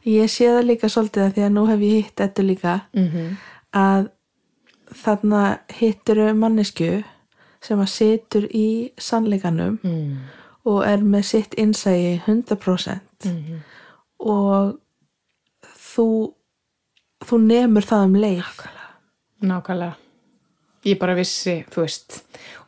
[0.08, 3.08] Ég sé það líka svolítið að því að nú hef ég hitt þetta líka mm
[3.08, 3.36] -hmm.
[3.74, 4.10] að
[5.04, 7.04] þarna hittur mannesku
[7.62, 10.18] sem að situr í sannleikanum mm.
[10.66, 13.60] og er með sitt innsægi 100% Mm
[14.22, 14.80] og
[16.02, 16.12] þú
[17.28, 18.62] þú nemur það um leið.
[19.46, 19.98] Nákvæmlega.
[20.86, 22.22] Ég bara vissi, þú veist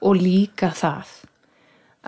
[0.05, 1.13] og líka það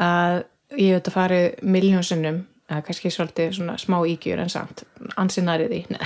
[0.06, 0.36] að
[0.78, 4.86] ég hef þetta farið miljónsinnum, eða kannski svolítið svona smá ígjur en samt
[5.18, 5.84] ansinarið því.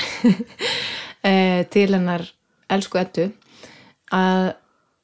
[1.20, 2.22] Eh, til hennar
[2.72, 3.26] elsku ettu
[4.16, 4.54] að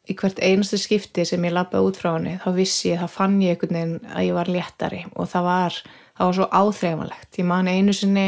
[0.08, 3.36] í hvert einasta skipti sem ég lappaði út frá henni þá vissi ég, þá fann
[3.44, 5.80] ég einhvern veginn að ég var léttari og það var,
[6.16, 7.30] það var svo áþreifanlegt.
[7.42, 8.26] Ég man einu sinni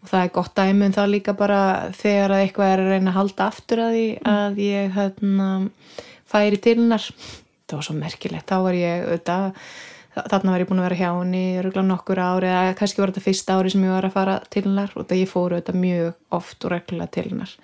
[0.00, 1.60] og það er gott dæmi um það líka bara
[1.96, 5.48] þegar að eitthvað er að reyna að halda aftur að því að ég hérna,
[6.30, 7.06] færi til hennar.
[7.68, 9.60] Það var svo merkilegt, þá var ég auðvitað,
[10.16, 13.26] þarna var ég búin að vera hjá henni röglega nokkur ári, eða kannski var þetta
[13.26, 16.38] fyrsta ári sem ég var að fara til hennar og það ég fóru auðvitað mjög
[16.40, 17.54] oft og reglulega til hennar.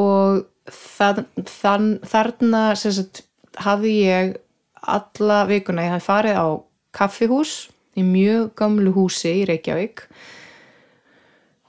[0.00, 0.40] Og
[0.80, 3.22] það, þann, þarna sagt,
[3.60, 4.34] hafði ég
[4.80, 6.48] alla vikuna, ég hafði farið á
[6.96, 7.54] kaffihús
[8.00, 10.06] í mjög gamlu húsi í Reykjavík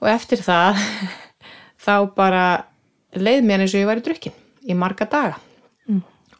[0.02, 0.82] og eftir það
[1.86, 2.44] þá bara
[3.14, 4.36] leið mér eins og ég var í drukkin
[4.66, 5.38] í marga daga.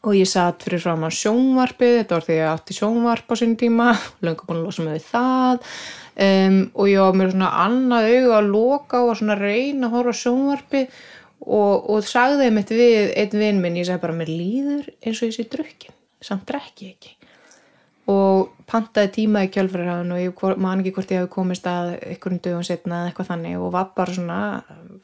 [0.03, 3.35] Og ég satt fyrir fram á sjónvarpið þetta var því að ég átti sjónvarp á
[3.39, 3.93] sinni tíma
[4.27, 5.75] löngu búin að losa mig við það.
[6.13, 10.15] Um, og ég var með svona annað auga að loka og svona reyna að horfa
[10.19, 11.01] á sjónvarpið.
[11.43, 15.31] Og, og sagði mitt við einn vinn minn, ég sagði bara mér líður eins og
[15.31, 17.17] ég sé drukkin, samt drekki ekki
[18.13, 22.41] og pantaði tíma í kjölfræðan og ég man ekki hvort ég hefði komist að einhverjum
[22.45, 24.39] dögum setna eða eitthvað þannig og var bara svona,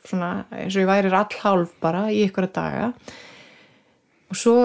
[0.08, 2.92] svona eins og ég væri rallhálf bara í einhverja daga.
[4.30, 4.56] Og svo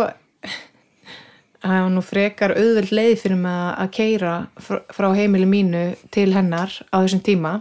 [1.63, 4.33] það var nú frekar auðveld leið fyrir mig að- að keira
[4.91, 7.53] frá heimili mínu til hennar á þessum tíma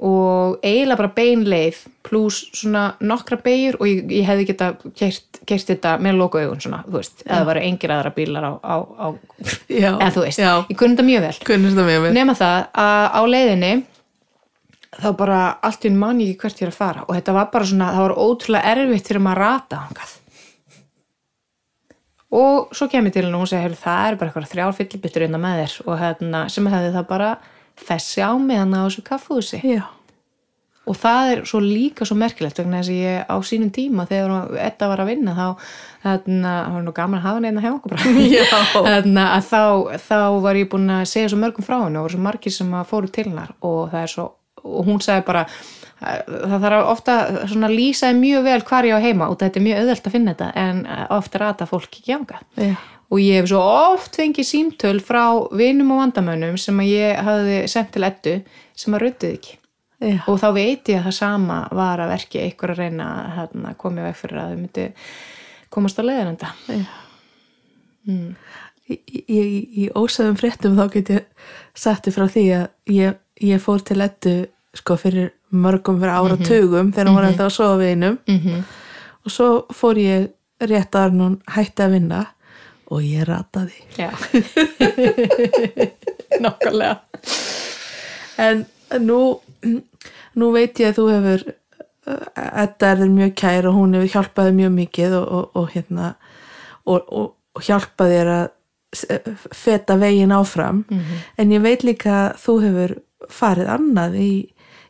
[0.00, 5.40] og eiginlega bara bein leið pluss svona nokkra beigur og ég, ég hefði geta kert,
[5.48, 8.52] kert þetta með loku augun svona, þú veist, eða það var engir aðra bílar á,
[8.64, 9.06] á, á
[9.68, 10.52] eða þú veist, já.
[10.70, 11.34] ég kunni þetta mjög vel.
[12.16, 13.72] Nema það að á leiðinni
[15.00, 17.04] þá bara allt í enn man ég ekki hvert ég er að fara.
[17.06, 20.16] Og þetta var bara svona, það var ótrúlega erfitt fyrir maður að rata hangað
[22.30, 25.42] og svo kemur til henni og hún segir það er bara eitthvað þrjár fyllibittur innan
[25.42, 25.72] með þér.
[25.86, 27.30] Og hérna, sem hefði það bara
[27.86, 29.60] fessi á mig hann á þessu kaffúsi
[30.90, 34.52] og það er svo líka svo merkilegt vegna þess að ég á sínum tíma þegar
[34.54, 35.46] þetta var að vinna þá
[36.02, 37.96] þarna, það var nú gaman að hafa neina hjá okkur
[38.88, 39.62] þarna, að þá,
[40.06, 42.72] þá var ég búin að segja svo mörgum frá henni og voru svo margir sem
[42.88, 44.30] fóru til hennar og svo,
[44.64, 45.44] og hún sagði bara
[46.00, 47.16] það þarf ofta
[47.50, 50.16] svona að lýsa mjög vel hvar ég á heima og þetta er mjög auðvelt að
[50.16, 50.80] finna þetta en
[51.18, 52.40] ofta rata fólk ekki ánga
[53.10, 55.24] og ég hef svo oft fengið símtöl frá
[55.56, 58.36] vinum og vandamönnum sem að ég hafði sendt til ettu
[58.78, 59.56] sem að rötuð ekki.
[60.00, 63.32] Já, og þá veit ég að það sama var að verki einhver að reyna að
[63.36, 64.84] hérna, koma í veg fyrir að þau myndi
[65.70, 66.86] komast á leiðanenda já.
[68.90, 69.40] Í, í,
[69.84, 71.26] í ósæðum fréttum þá get ég
[71.76, 72.64] þér frá því að
[72.96, 74.34] ég, ég fór til ettu
[74.80, 78.64] sko fyrir mörgum fyrir áratugum þegar hún var ennþá að sofa við einum mm -hmm.
[79.26, 82.24] og svo fór ég rétt að hún hætti að vinna
[82.90, 83.78] og ég rataði.
[83.98, 84.10] Já.
[86.40, 86.96] Nokkulega
[88.40, 88.62] en
[89.04, 89.18] nú
[90.38, 91.42] nú veit ég að þú hefur
[92.06, 96.06] þetta er þér mjög kær og hún hefur hjálpaði mjög mikið og, og, og hérna
[96.88, 97.28] og, og,
[97.66, 98.46] hjálpaði þér að
[98.96, 99.10] s-
[99.54, 100.84] feta veginn áfram.
[101.38, 102.94] En ég veit líka að þú hefur
[103.30, 104.30] farið annað í,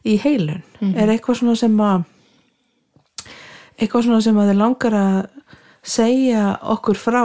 [0.07, 0.63] í heilun.
[0.95, 2.07] Er eitthvað svona sem að
[3.81, 5.19] eitthvað svona sem að þið langar að
[5.83, 7.23] segja okkur frá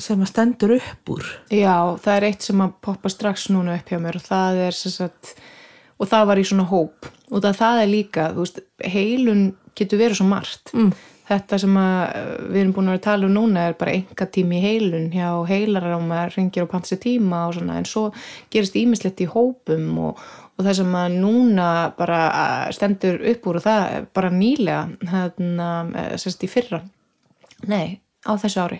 [0.00, 1.28] sem að stendur upp úr.
[1.52, 4.76] Já, það er eitt sem að poppa strax núna upp hjá mér og það er
[4.80, 5.32] sagt,
[6.00, 7.08] og það var í svona hóp.
[7.30, 8.60] Og það, það er líka, þú veist,
[8.92, 9.46] heilun
[9.78, 10.74] getur verið svo margt.
[10.74, 10.92] Mm.
[11.30, 13.92] þetta sem að uh, við erum búin að vera að tala um núna er bara
[13.94, 17.86] enga tími í heilun hjá heilarar og maður ringir og pantsi tíma og svona, en
[17.86, 18.08] svo
[18.50, 20.24] gerist ímislegt í hópum og,
[20.58, 26.16] og það sem að núna bara uh, stendur upp úr og það bara nýlega eh,
[26.18, 26.82] sem sagt í fyrra
[27.68, 28.78] Nei, á þessu ári.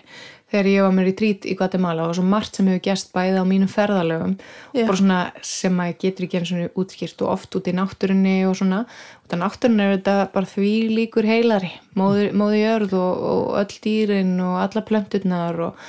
[0.51, 3.45] Þegar ég var með retreat í Guatemala og svo margt sem hefur gerst bæði á
[3.47, 4.81] mínum ferðalögum Já.
[4.81, 8.35] og bara svona sem maður getur ekki eins og útskýrt og oft út í náttúrunni
[8.49, 8.81] og svona,
[9.23, 11.71] út af náttúrunni er þetta bara því líkur heilari.
[11.95, 15.85] Móði, móði jörð og, og öll dýrin og alla plönturnar og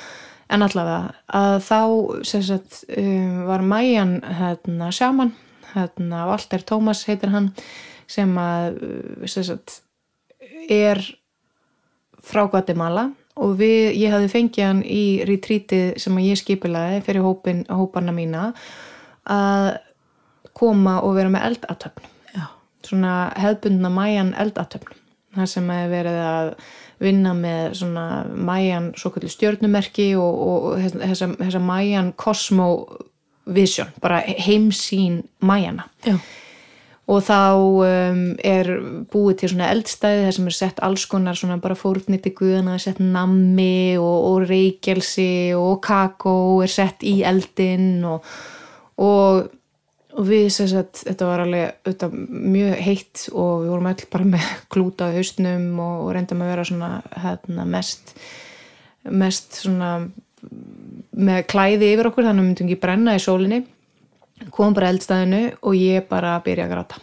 [0.52, 1.80] en allavega að þá
[2.28, 5.32] sagt um, var Majan hérna sjaman
[5.72, 7.50] hérna Walter Thomas heitir hann
[8.10, 9.80] sem að uh, sagt
[10.70, 11.00] er
[12.26, 17.64] frá Guatemala og við, ég hafði fengið hann í retrítið sem ég skipilaði fyrir hópin,
[17.72, 18.50] hóparna mína
[19.30, 19.70] að
[20.52, 22.10] koma og vera með eldatöfn
[22.86, 24.98] svona hefðbundna mæjan eldatöfn
[25.36, 26.50] það sem hefur verið að
[27.02, 30.66] vinna með svona mæjan svo kallu stjörnumerki og, og,
[31.00, 36.18] þessa, þessa mæjan cosmovision bara heimsýn mæjana já,
[37.12, 37.38] og þá
[37.84, 38.68] um, er
[39.12, 42.78] búið til svona eldstæði þar sem er sett alls konar svona bara fórnir til guðana,
[42.80, 48.28] sett nammi og, og reykjelsi og kakó er sett í eldin og,
[49.02, 49.50] og,
[50.16, 54.30] og við sem sagt, þetta var alveg þetta, mjög heitt og við vorum öll bara
[54.36, 56.94] með klúta á haustnum og, og reyndum að vera svona
[57.24, 58.16] hérna, mest
[59.10, 59.96] mest svona
[61.12, 63.62] með klæði yfir okkur þannig að við myndum ekki brenna í sólinni
[64.50, 67.00] kom bara eldstæðinu og ég bara byrja að gráta.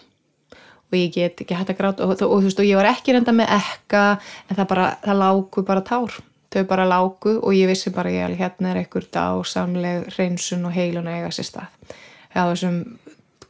[0.89, 2.89] Og ég get ekki hægt að gráta og, og, og, þú veist, og ég var
[2.89, 4.03] ekki reynda með ekka
[4.49, 6.17] en það bara, það lágu bara tár.
[6.49, 10.73] Þau bara lágu og ég vissi bara ég alveg hérna er einhver dásamleg hreinsun og
[10.73, 11.93] heilun eiga sér stað.
[12.33, 12.79] Já þessum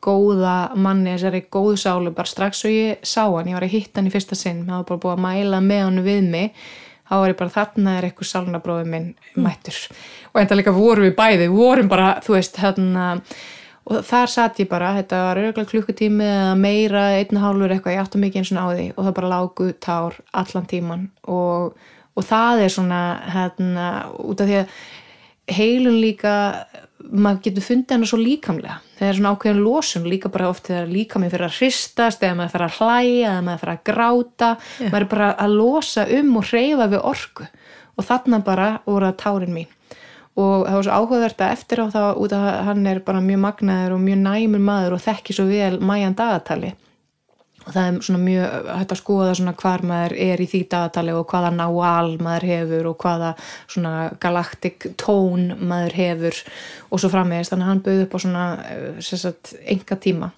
[0.03, 3.99] góða manni þessari góðu sálu bara strax og ég sá hann, ég var að hitta
[3.99, 6.63] hann í fyrsta sinn það var bara búið að mæla með hann við mig
[7.09, 9.07] þá var ég bara þarna er eitthvað sálnabróði minn
[9.39, 9.77] mættur.
[10.31, 13.07] Og enda líka vorum við bæði, vorum bara þú veist þarna
[13.89, 17.95] og þar satt ég bara, þetta var örgulega klukkutími eða meira, einn og hálfur eitthvað
[17.95, 18.87] ég átti mikið eins og því.
[18.95, 21.79] Og það bara lágu tár allan tíman og,
[22.13, 23.01] og það er svona
[23.33, 23.87] hérna,
[24.21, 24.75] út af því að
[25.49, 26.35] heilun líka
[27.09, 28.77] maður getur fundið hana svo líkamlega.
[28.99, 32.53] Það er svona ákveðin losun líka bara oft þegar líkamið fyrir að hristast eða maður
[32.53, 34.51] fyrir að hlæja eða maður fyrir að gráta
[34.83, 37.49] maður er bara að losa um og hreyfa við orku.
[37.97, 39.75] Og þarna bara voru það tárin mín
[40.39, 43.41] og það var svo áhugavert að eftir á þá út að hann er bara mjög
[43.45, 46.71] magnaður og mjög næmur maður og þekki svo vel mæjan dagatali.
[47.65, 51.13] Og það er svona mjög hægt að skoða svona hvar maður er í því dagatali
[51.13, 53.31] og hvaða náal maður hefur og hvaða
[53.69, 56.41] svona galaktik tón maður hefur
[56.89, 60.31] og svo framvegist þannig að hann bauð upp á svona eh, sagt, enga tíma.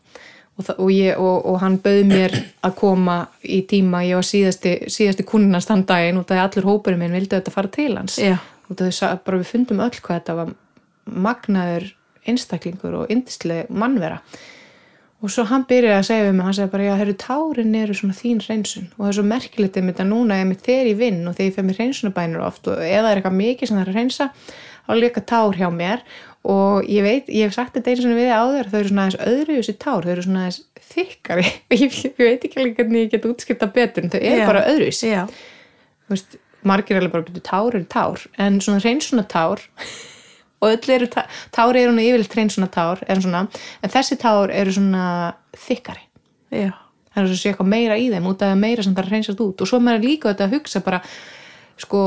[0.60, 2.36] Og, það, og, ég, og, og hann bauð mér
[2.66, 6.68] að koma í tíma, ég var síðasti, síðasti kunnast þann daginn og það er allur
[6.74, 8.18] hópurinn minn vildi þetta fara til hans.
[8.20, 8.36] Já,
[8.72, 10.56] og þau sagði bara við fundum öll hvað þetta var
[11.06, 11.92] magnaður
[12.32, 14.22] einstaklingur og yndisleg mannvera.
[15.22, 17.94] Og svo hann byrjaði að segja við mig, hann segja bara já, herru, tárin eru
[17.98, 18.88] svona þín hreinsun.
[18.96, 21.50] Og það er svo merkilegt um þetta núna ef mér þegar ég vinn og þegar
[21.50, 24.28] ég fer mér hreinsunabænir oft og það er eitthvað mikið sem það er að hreinsa
[24.82, 26.04] þá er líka tár hjá mér.
[26.42, 29.22] Og ég veit, ég hef sagt þetta einu svona við áður þau eru svona aðeins
[29.30, 33.28] öðru þessi tár, þau eru svona aðeins þykkari, ég, ég veit ekki hvernig ég get
[33.30, 35.22] útskipta betur en þau eru bara öðru þessi já,
[36.10, 39.66] veist, margir er alveg bara byrju tár eru tár, en svona hreinsunatár
[40.62, 43.48] og öll eru tá- tár eru nú yfirleitt hreinsunatár er svona,
[43.82, 45.06] en þessi tár eru svona
[45.58, 46.04] þykkari.
[46.52, 46.74] Já,
[47.14, 49.14] það er svo sé eitthvað meira í þeim út af að meira sem það að
[49.16, 49.64] hreinsast út.
[49.64, 51.00] Og svo maður er líka þetta að hugsa bara
[51.82, 52.02] sko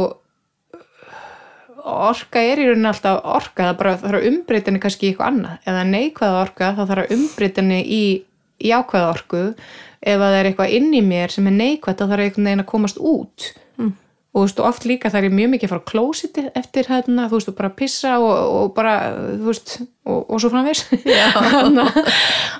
[1.84, 5.32] orka er í rauninni alltaf orka það bara þarf að umbreyta henni kannski í eitthvað
[5.32, 5.58] annað.
[5.68, 8.04] Eða neikvæða orka þá þarf að umbreyta henni í
[8.64, 9.42] jákvæða orku.
[10.04, 12.64] Ef að það er eitthvað inn í mér sem er neikvætt þá þarf einhvern veginn
[12.64, 13.50] að komast út.
[13.80, 13.92] Mm.
[14.34, 17.28] Og þú veist og oft líka þarf ég mjög mikið að fara klósiti eftir hérna,
[17.30, 18.94] þú veist og bara pissa og, og bara
[19.38, 19.74] þú veist
[20.10, 21.84] og, og svo framvis Hérna,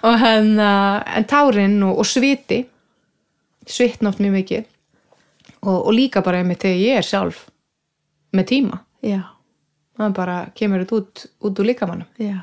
[0.07, 0.69] og hérna
[1.19, 2.61] en tárin og, og sviti
[3.67, 4.65] svitna oft mjög mikið.
[5.65, 7.47] Og, og líka bara einmitt þegar ég er sjálf
[8.37, 8.79] með tíma.
[9.05, 9.23] Já,
[9.97, 12.43] það bara kemur þetta út, út úr líkamannum já.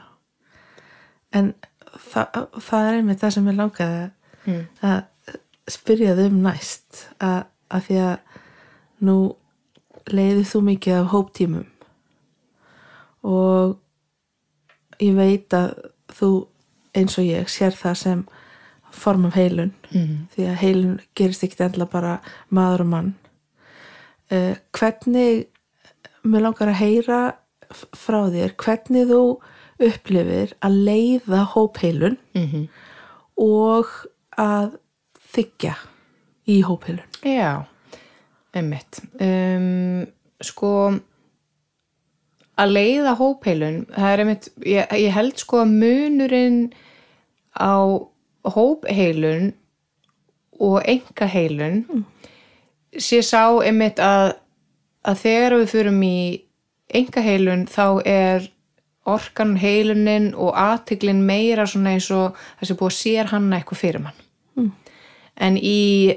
[1.38, 1.54] En
[2.12, 4.10] það, það er einmitt það sem ég langaði
[4.42, 4.64] Mm.
[4.82, 5.36] að
[5.70, 7.04] spyrja þau um næst.
[7.22, 8.31] Að, að því að
[9.06, 9.18] nú
[10.12, 11.68] leiði þú mikið af hóptímum.
[13.28, 13.76] Og
[15.02, 15.76] ég veit að
[16.12, 16.32] þú
[16.98, 18.24] eins og ég sér það sem
[18.92, 19.74] form af heilun.
[19.92, 20.28] Mm.
[20.34, 22.18] því að heilun gerist ekkit endla bara
[22.50, 23.14] maður og mann.
[24.32, 25.48] Uh, hvernig
[26.24, 27.22] mér langar að heyra
[27.96, 29.24] frá þér hvernig þú
[29.82, 32.68] upplifir að leiða hópheilun Mm
[33.42, 33.90] og
[34.38, 34.76] að
[35.34, 35.76] þykja
[36.52, 37.08] í hópheilun?
[37.26, 37.66] Já,
[38.58, 39.02] einmitt.
[39.22, 40.06] Um,
[40.44, 40.74] sko
[42.62, 46.62] að leiða hópheilun það er einmitt, ég, ég held sko að munurinn
[47.58, 47.78] á
[48.56, 49.52] hópheilun
[50.62, 52.06] og engaheilun
[53.00, 54.34] sé sá einmitt að,
[55.08, 56.18] að þegar við fyrum í
[57.02, 58.50] engaheilun þá er
[59.10, 64.04] orkan heilunin og aðtiklin meira svona eins og þessi búið að sér hanna eitthvað fyrir
[64.04, 64.20] mann.
[65.42, 66.14] En í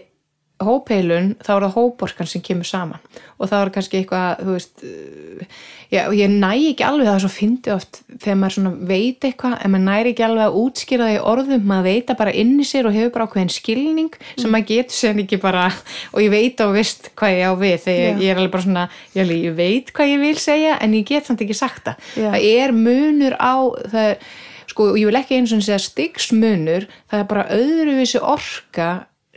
[0.68, 3.02] hópheilun þá er það hóporkan sem kemur saman.
[3.38, 5.56] Og þá er kannski eitthvað veist uh,
[5.90, 9.26] já, og ég næ ekki alveg það er svo fyndi oft þegar maður svona veit
[9.26, 11.66] eitthvað en maður næri ekki alveg að útskýra það í orðum.
[11.70, 15.22] Maður veita bara inn í sér og hefur bara ákveðin skilning sem maður getur sér
[15.24, 15.66] ekki bara
[16.12, 17.76] og ég veit á vist hvað ég á við.
[17.84, 20.98] Þegar ég, er alveg bara svona ég, alveg, ég veit hvað ég vil segja en
[20.98, 22.10] ég get samt ekki sagt það.
[22.14, 22.28] Já.
[22.34, 23.54] það er munur á
[23.92, 24.28] það er,
[24.70, 28.90] sko, og ég vil ekki eins og segja stigsmunur það er bara öðruvísi orka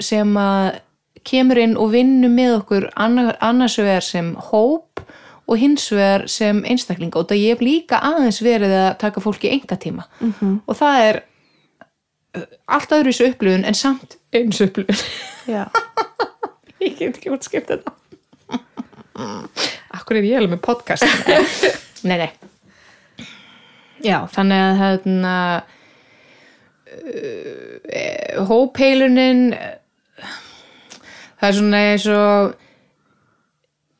[0.04, 0.78] sem að
[1.28, 5.02] kemur inn og vinnur með okkur annar, annars vegar sem hóp
[5.48, 9.52] og hins vegar sem einstaklinga og það ég hef líka aðeins verið að taka fólki
[9.52, 10.60] enga tíma -hmm.
[10.66, 11.22] og það er
[12.38, 14.96] uh, allt öðru þessu upplifun en samt eins upplifun.
[15.48, 15.66] Já,
[16.84, 17.92] ég get ekki útskipt þetta.
[19.98, 21.04] Akkur er ég alveg með podcast?
[22.08, 22.32] Nei, nei.
[24.06, 25.64] Já, þannig að hérna
[26.86, 29.56] uh, hópheilunin
[31.38, 32.56] það er svona eins og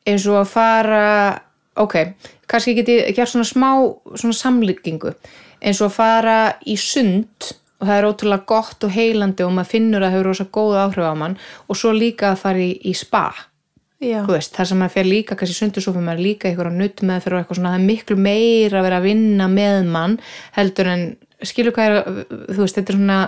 [0.08, 1.04] eins og að fara
[1.78, 1.96] ok,
[2.50, 3.70] kannski get ég gert svona smá
[4.14, 5.14] svona samlíkingu
[5.58, 9.72] eins og að fara í sund og það er ótrúlega gott og heilandi og maður
[9.74, 12.72] finnur að það hefur rosa góð áhrif á mann og svo líka að fara í,
[12.82, 13.28] í spa.
[13.98, 17.40] Veist, þar sem maður fer líka kannski fyrir maður líka ykkur á nutt með fyrir
[17.40, 20.14] eitthvað svona, það er miklu meira að vera að vinna með mann
[20.54, 21.02] heldur en
[21.46, 23.18] skilur hvað er, þú veist, þetta er svona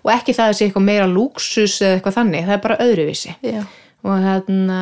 [0.00, 3.34] og ekki það að sé eitthvað meira lúksus eða eitthvað þannig, það er bara öðruvísi.
[3.46, 3.60] Já,
[4.00, 4.80] og hérna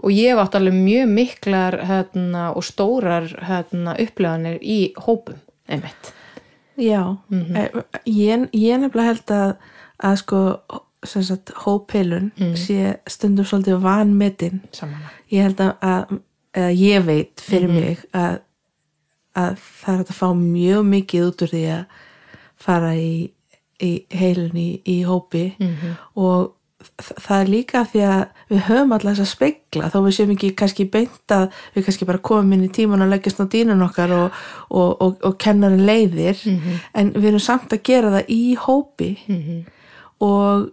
[0.00, 6.12] og ég átt alveg mjög miklar hérna, og stórar hérna, uppleganir í hópum einmitt.
[6.80, 7.02] Já.
[7.30, 9.54] Eh, ég, ég nefnilega held að
[10.04, 10.38] að sko
[11.04, 14.62] sagt, hópheilun sé stundum svolítið vanmetin.
[14.74, 16.18] Saman ég held að,
[16.54, 18.40] að ég veit fyrir mig að,
[19.36, 21.84] að það er að fá mjög mikið út úr því að
[22.64, 23.30] fara í,
[23.82, 24.68] í heilun í,
[25.08, 25.42] hópi.
[26.14, 26.52] Og
[26.84, 28.22] þ- það er líka því að
[28.52, 32.06] við höfum alltaf þess að spegla þó við séum ekki kannski beint að við kannski
[32.08, 34.30] bara komum inn í tíman og leggjast á dýnun okkar og,
[34.70, 36.38] og, og, og kennarin leiðir.
[36.94, 39.10] En við erum samt að gera það í hópi.
[40.24, 40.70] Og,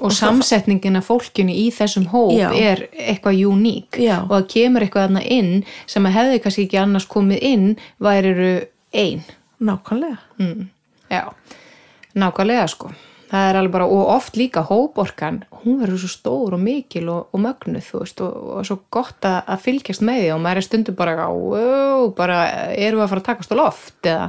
[0.00, 2.48] og samsetningin af fólkinu í þessum hóp Já.
[2.54, 4.22] er eitthvað uník Já.
[4.24, 5.52] og það kemur eitthvað þarna inn
[5.86, 7.70] sem að hefði kannski ekki annars komið inn
[8.02, 8.52] væriru
[8.92, 9.24] ein.
[9.62, 10.18] Nákvæmlega.
[10.38, 10.68] Mm.
[11.10, 11.32] já,
[12.14, 12.90] nákvæmlega sko.
[13.32, 17.30] Það er alveg bara, og oft líka hóporkan hún verður svo stór og mikil og,
[17.32, 20.60] og mögnuð, þú veist, og, og svo gott að, að fylgjast með því og maður
[20.60, 21.30] er stundum bara á,
[22.18, 22.42] bara
[22.74, 23.96] erum við að fara að takast á loft?
[24.02, 24.26] eða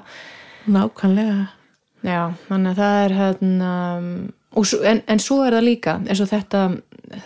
[0.71, 1.49] nákvæmlega.
[2.03, 6.21] Já, þannig að það er hérna, og svo- en, en svo er það líka eins
[6.21, 6.63] og þetta,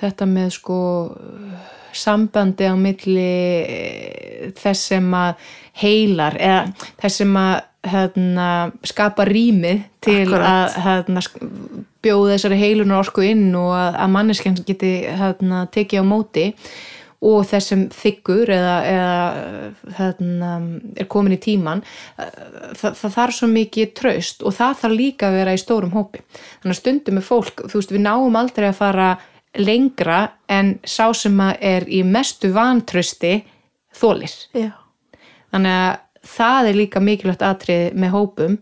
[0.01, 0.77] þetta með sko
[1.97, 3.27] sambandi á milli
[3.67, 5.35] eh, þess sem að
[5.81, 6.59] heilar eða
[7.01, 7.55] þess sem að
[7.87, 8.47] hérna,
[8.83, 10.75] skapa rýmið til Akkúrat.
[10.81, 11.45] að sk-
[12.03, 16.57] bjóða þessari heilunar orku inn og að, að manneskjan geti hérna, tekið á móti og
[17.17, 20.51] þessum þykkur eða, eða hérna,
[21.01, 21.81] er komin í tíman
[22.17, 26.21] það, það þarf svo mikið traust og það þarf líka að vera í stórum hópi
[26.29, 29.09] þannig að stundum með fólk, þú veist við náum aldrei að fara
[29.57, 30.19] lengra
[30.51, 33.39] en sá sem að er í mestu vantrausti
[33.97, 34.71] þólir Já.
[35.55, 35.93] þannig að
[36.27, 38.57] það er líka mikilvægt atrið með hópum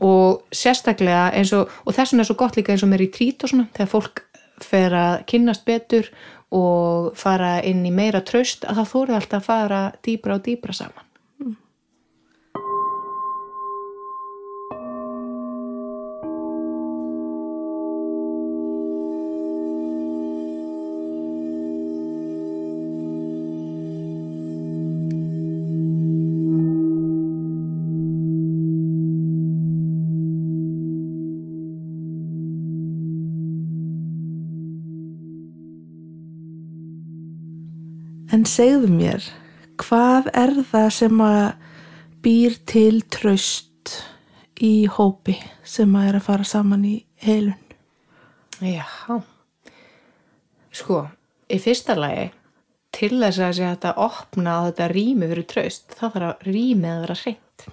[0.00, 3.12] og sérstaklega eins og, og þess vegna er svo gott líka eins og mér í
[3.12, 4.22] trít og svona, þegar fólk
[4.64, 6.08] fer að kynnast betur
[6.50, 10.76] og fara inn í meira traust að það þórið alltaf að fara dýbra og dýbra
[10.76, 11.09] saman
[38.50, 39.24] segðu mér,
[39.80, 41.46] hvað er það sem að
[42.24, 43.94] býr til traust
[44.60, 47.56] í hópi sem að er að fara saman í heilun?
[48.60, 48.84] Já.
[50.76, 51.06] Sko,
[51.48, 52.28] í fyrsta lagi
[52.94, 57.02] til þess að að opna á þetta rými fyrir traust, þá þarf að rýmið að
[57.06, 57.66] vera hreint.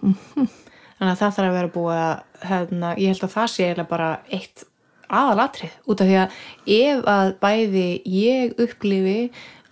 [0.98, 3.92] Þannig að það þarf að vera búið að hérna, ég held að það sé eiginlega
[3.92, 4.64] bara eitt
[5.08, 6.42] aðalatrið út af því að
[6.78, 9.20] ef að bæði ég upplifi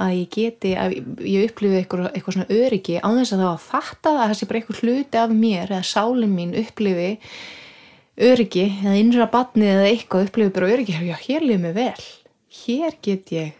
[0.02, 3.60] að ég geti, að ég upplifi eitthvað, eitthvað svona öryggi á þess að það var
[3.60, 7.12] að fatta að það sé bara eitthvað hluti af mér eða sálin mín upplifi
[8.26, 12.10] öryggi eða innra batni eða eitthvað upplifi bara öryggi, já hér lifið mig vel.
[12.56, 13.54] Hér get ég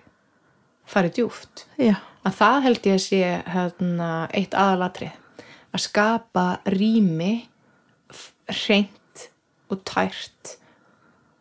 [0.90, 3.22] farið djúft Já, að það held ég að sé
[3.52, 5.22] hérna, eitt aðalatrið
[5.76, 7.34] að skapa rými
[8.48, 9.26] hreint
[9.74, 10.56] og tært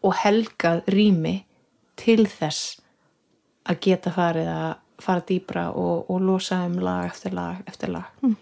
[0.04, 1.38] og helgað rými
[2.00, 2.78] til þess
[3.64, 4.70] að geta farið að
[5.04, 8.34] fara dýbra og, og losa um lag eftir lag eftir lag mm.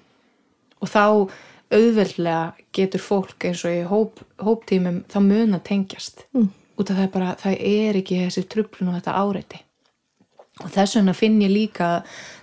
[0.82, 1.04] og þá
[1.72, 6.48] auðveldlega getur fólk eins og í hóp, hóptímum þá mun að tengjast mm.
[6.76, 9.62] út af það er bara, það er ekki þessi trublun og þetta áreiti
[10.60, 11.92] og þess vegna finn ég líka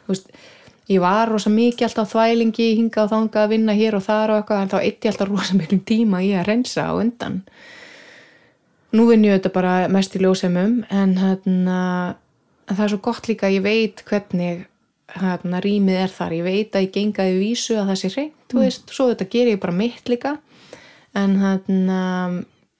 [0.05, 0.32] þú veist,
[0.89, 4.39] ég var rosa mikið alltaf þvælingi, hingað og þangað að vinna hér og þar og
[4.41, 7.43] eitthvað, en þá eitt ég alltaf rosa miklum tíma í að reynsa á undan
[8.96, 11.80] nú vinn ég þetta bara mest í ljósemum en hérna
[12.70, 14.66] en það er svo gott líka að ég veit hvernig
[15.10, 16.36] hérna rýmið er þar.
[16.38, 19.50] Ég veit að ég gengaði vísu að það sé hreint þú veist, svo þetta ger
[19.50, 20.36] ég bara mitt líka.
[21.18, 22.02] En hérna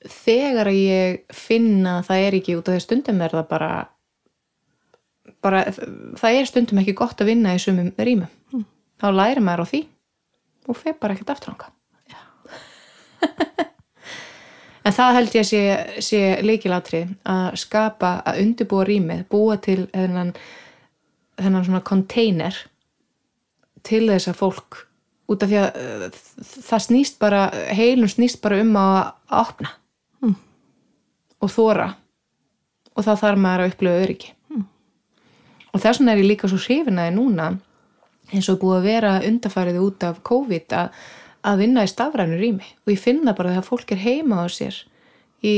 [0.10, 3.72] þegar ég finna að það er ekki út af því stundum er það bara
[5.44, 5.64] bara,
[6.20, 8.66] það er stundum ekki gott að vinna í sumum rýmum.
[9.00, 9.82] Þá læri maður á því
[10.70, 11.72] og feir bara ekkert afturlanga
[14.90, 15.62] en það held ég að sé,
[16.02, 20.34] sé leikilatri að skapa, að undirbúa rýmið búa til þennan
[21.40, 22.56] þennan svona container
[23.88, 24.80] til þess að fólk
[25.30, 26.22] út af því að uh,
[26.68, 27.46] það snýst bara
[27.78, 29.14] heilun snýst bara um að,
[29.44, 29.76] opna
[30.20, 30.36] Mm.
[31.40, 31.86] og þóra
[32.92, 34.34] og þá þarf maður að upplifa öryggi.
[35.70, 37.46] Og þess vegna er ég líka svo hrifinaði núna
[38.34, 40.90] eins og búið að vera undarfærið út af COVID að,
[41.46, 42.68] að vinna í stafrænu rými.
[42.86, 44.76] Og ég finna bara þegar fólk er heima á sér
[45.46, 45.56] í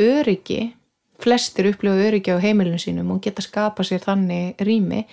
[0.00, 0.74] öryggi.
[1.20, 5.04] Flestir upplifa öryggi á heimilinu sínum og geta skapa sér þannig rými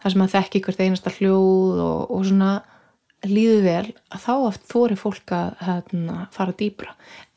[0.00, 2.52] þar sem að þekki hvert einasta hljóð og, og svona
[3.28, 6.94] líðu vel að þá oft þóri fólk að hérna, fara dýbra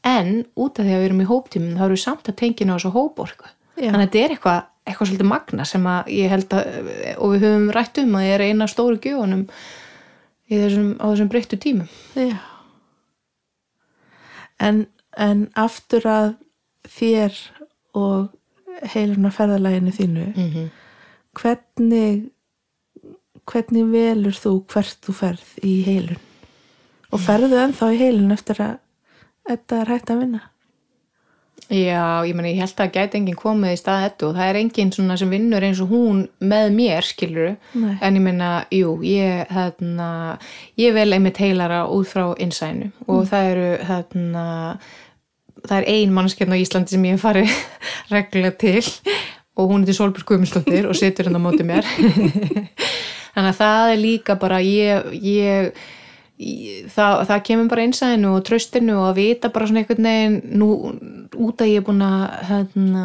[0.07, 2.75] en út af því að við erum í hóptímum þá eru við samt að tengina
[2.75, 3.51] á þessu hóporku.
[3.73, 3.89] Já.
[3.89, 6.67] þannig að þetta er eitthvað, eitthvað svolítið magna sem að ég held að
[7.17, 9.47] og við höfum rætt um að ég er eina stóru gjöfunum í
[10.49, 12.37] þessum, á þessum breyttu tímum já.
[14.59, 14.85] En,
[15.17, 16.35] en aftur að
[16.87, 17.39] þér
[17.97, 18.29] og
[18.93, 20.69] heiluna ferðalæginu þínu, mm -hmm.
[21.39, 22.23] hvernig,
[23.49, 26.21] hvernig velur þú hvert þú ferð í heilun?
[27.13, 28.77] Og ferðu ennþá í heilun eftir að
[29.47, 30.41] þetta er hægt að vinna?
[31.71, 34.59] Já, ég meni, ég held að gæti enginn komið í stað þetta og það er
[34.59, 37.93] enginn svona sem vinnur eins og hún með mér, skilur Nei.
[38.03, 40.09] en ég meina, jú, ég hérna,
[40.79, 44.45] ég vel einmitt heilara út frá innsænu og það eru hérna,
[45.63, 47.55] það er ein mannskjarn á Íslandi sem ég hef farið
[48.13, 48.83] reglulega til
[49.55, 51.87] og hún er til Solbjörg Guðmundsdóttir og situr hérna á móti mér.
[53.33, 55.83] Þannig að það er líka bara ég, ég
[56.93, 60.69] það, það kemur bara einsæðinu og tröstinu og að vita bara svona einhvern veginn nú,
[61.47, 63.03] út að ég er búin að hérna,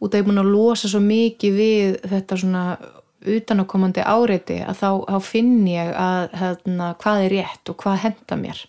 [0.00, 2.64] út að ég er búin að losa svo mikið við þetta svona
[3.26, 8.38] utanakomandi áreiti að þá, þá finn ég að hérna, hvað er rétt og hvað henda
[8.38, 8.60] mér.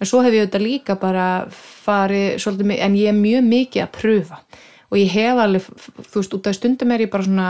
[0.00, 3.94] En svo hef ég þetta líka bara farið svolítið, en ég er mjög mikið að
[3.96, 4.40] pröfa
[4.86, 5.66] og ég hef alveg,
[6.10, 7.48] þú veist, út af stundum er ég bara svona,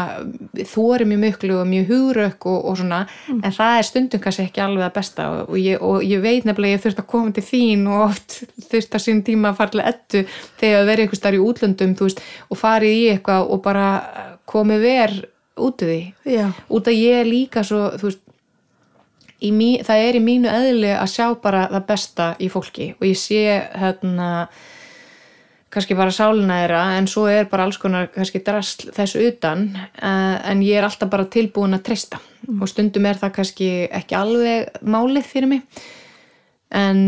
[0.70, 3.02] þóri mjög mjög og mjög hugrök og, og svona
[3.34, 5.28] en það er stundum kannski ekki alveg að besta.
[5.30, 8.38] Og, og, ég, og ég veit nefnilega ég þurft að koma til þín og oft
[8.70, 10.26] þurft að sín tíma að til ettu
[10.60, 13.88] þegar að vera einhvers þar í útlöndum, þú veist, og farið í eitthvað og bara
[14.48, 15.18] komið ver
[15.56, 18.24] út úr því, Já, út að ég er líka svo, þú veist
[19.52, 22.94] mí, það er í mínu eðli að sjá bara það besta í fólki.
[22.96, 23.42] Og ég sé
[23.76, 24.48] hérna
[25.72, 30.36] kannski bara sálina þeirra en svo er bara alls konar kannski drasl þessu utan uh,
[30.46, 32.20] en ég er alltaf bara tilbúin að treysta.
[32.60, 35.86] Og stundum er það kannski ekki alveg málið fyrir mig.
[36.70, 37.02] En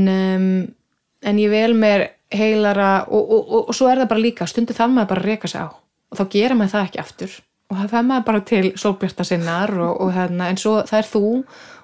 [1.19, 4.77] en ég vel mér heilara og, og, og, og svo er það bara líka stundum
[4.77, 5.69] það maður bara að reka sig á.
[6.09, 7.39] Og þá gera maður það ekki aftur.
[7.69, 11.25] Og það maður bara til sólbjarta sinnar og, og hérna, en svo það er þú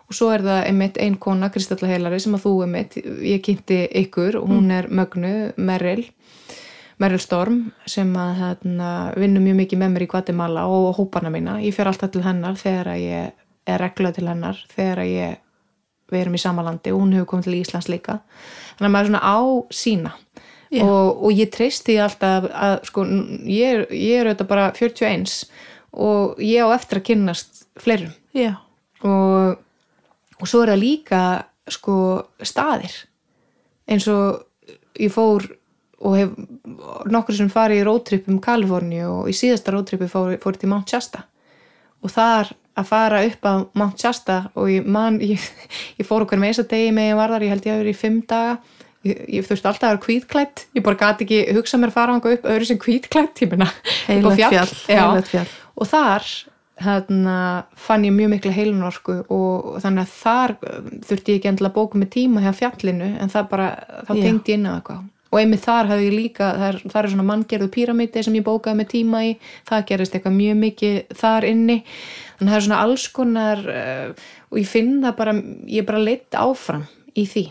[0.05, 3.81] og svo er það einmitt ein kona, Kristalla Heilari sem að þú einmitt, ég kynnti
[4.03, 6.05] ykkur og hún er mögnu, Merrill
[7.03, 11.57] Merrill Storm sem að hérna, vinnur mjög mikið með mér í Guatemala og hópana mína,
[11.64, 13.32] ég fer alltaf til hennar þegar að ég
[13.66, 15.40] er regluð til hennar þegar að ég
[16.12, 18.18] við erum í sama landi og hún hefur komið til Íslands líka.
[18.76, 19.38] Þannig að maður er svona á
[19.74, 20.12] sína.
[20.74, 23.05] Og, og ég treysti alltaf að sko,
[23.47, 25.34] ég ég er auðvitað bara 41
[25.95, 28.14] og ég á eftir að kynnast fleirum.
[28.34, 28.57] Já,
[29.07, 29.61] og,
[30.40, 31.20] og svo er það líka
[31.70, 31.97] sko
[32.42, 32.97] staðir.
[33.86, 34.42] Eins og
[34.99, 35.47] ég fór
[36.03, 36.34] og hef
[37.11, 40.90] nokkur sem farið í roadtrip um Kaliforníu og í síðasta roadtripi fór, fór til Mount
[40.90, 41.24] Shasta.
[42.05, 45.42] Og þar að fara upp á Mount Shasta og ég, man, ég,
[46.01, 47.84] ég fór okkur með þess að degi með ég var þar, ég held ég að
[47.84, 48.57] vera í fimm daga.
[49.05, 52.14] Ég, ég þurfti alltaf að vera kvítklætt ég bara gati ekki hugsa mér að fara
[52.16, 53.68] ánga upp öðru sem kvítklætt, ég á
[54.07, 55.51] heilagt fjall, heilagt fjall.
[55.76, 56.30] og þar
[56.80, 57.34] hérna,
[57.76, 61.76] fann ég mjög mikla heilunorku og þannig að þar uh, þurfti ég ekki endilega að
[61.76, 63.68] bóka með tíma hjá fjallinu en það bara,
[64.09, 65.05] þá tengdi ég inn á eitthvað
[65.35, 68.47] og einmitt þar hafði ég líka, það er, það er svona manngerðu píramíti sem ég
[68.47, 69.32] bókaði með tíma í.
[69.66, 71.76] Það gerist eitthvað mjög mikið þar inni.
[72.39, 75.35] Þannig að það er svona alls konar uh, og ég finn það bara
[75.74, 76.85] ég bara leitt áfram
[77.18, 77.45] í því.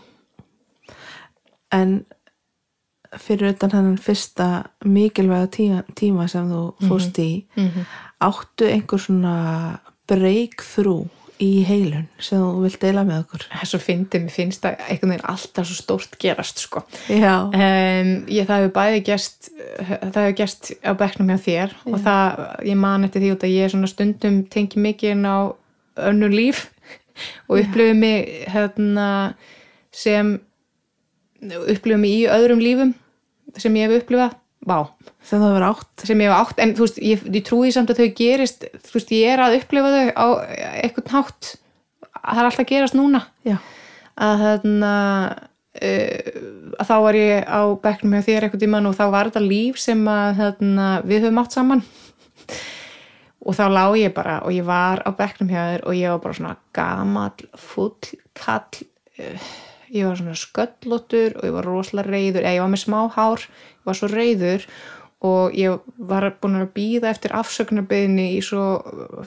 [1.75, 1.97] En
[3.19, 4.47] fyrir utan hennan fyrsta
[4.88, 7.43] mikilvæga tíma, tíma sem þú fórst í,
[8.23, 9.36] áttu einhver svona
[10.09, 11.11] breakthrough
[11.41, 13.45] í heilun sem þú vilt deila með okkur?
[13.49, 16.84] það er svo fyndið, mér finnst það einhvern veginn alltaf svo stórt gerast sko.
[17.09, 21.97] Já, Um, ég, það hefur bæði gerst það hefur gerst á bekknum hjá þér og
[22.05, 25.38] það, ég man eftir því út að ég er svona stundum tengi mikið inn á
[26.09, 26.67] önnur líf
[27.47, 29.07] og upplifi mig hérna
[29.93, 30.36] sem
[31.43, 32.93] upplifi mig í öðrum lífum
[33.57, 34.78] sem ég hef upplifað vá,
[35.24, 36.05] sem þú hefur átt.
[36.07, 38.97] sem ég hef átt en þú veist, ég, ég trúi samt að þau gerist þú
[38.97, 40.28] veist, ég er að upplifa þau á
[40.84, 41.55] eitthvað hátt.
[42.24, 43.24] Það er alltaf að gerast núna.
[43.47, 43.57] Já,
[44.24, 44.93] að þarna
[45.34, 46.38] uh,
[46.80, 49.82] að þá var ég á bekknum hjá þér eitthvað tíman og þá var þetta líf
[49.82, 51.84] sem að þarna, við höfum átt saman.
[53.43, 56.24] Og þá lá ég bara og ég var á bekknum hjá þér og ég var
[56.24, 58.84] bara svona gamall, full kall
[59.20, 59.51] uh,
[59.93, 63.45] ég var svona sköllóttur og ég var rosalega reyður eða ég var með smá hár,
[63.45, 64.67] ég var svo reyður
[65.23, 65.77] og ég
[66.09, 68.65] var búin að býða eftir afsögnarbyðinni í svo,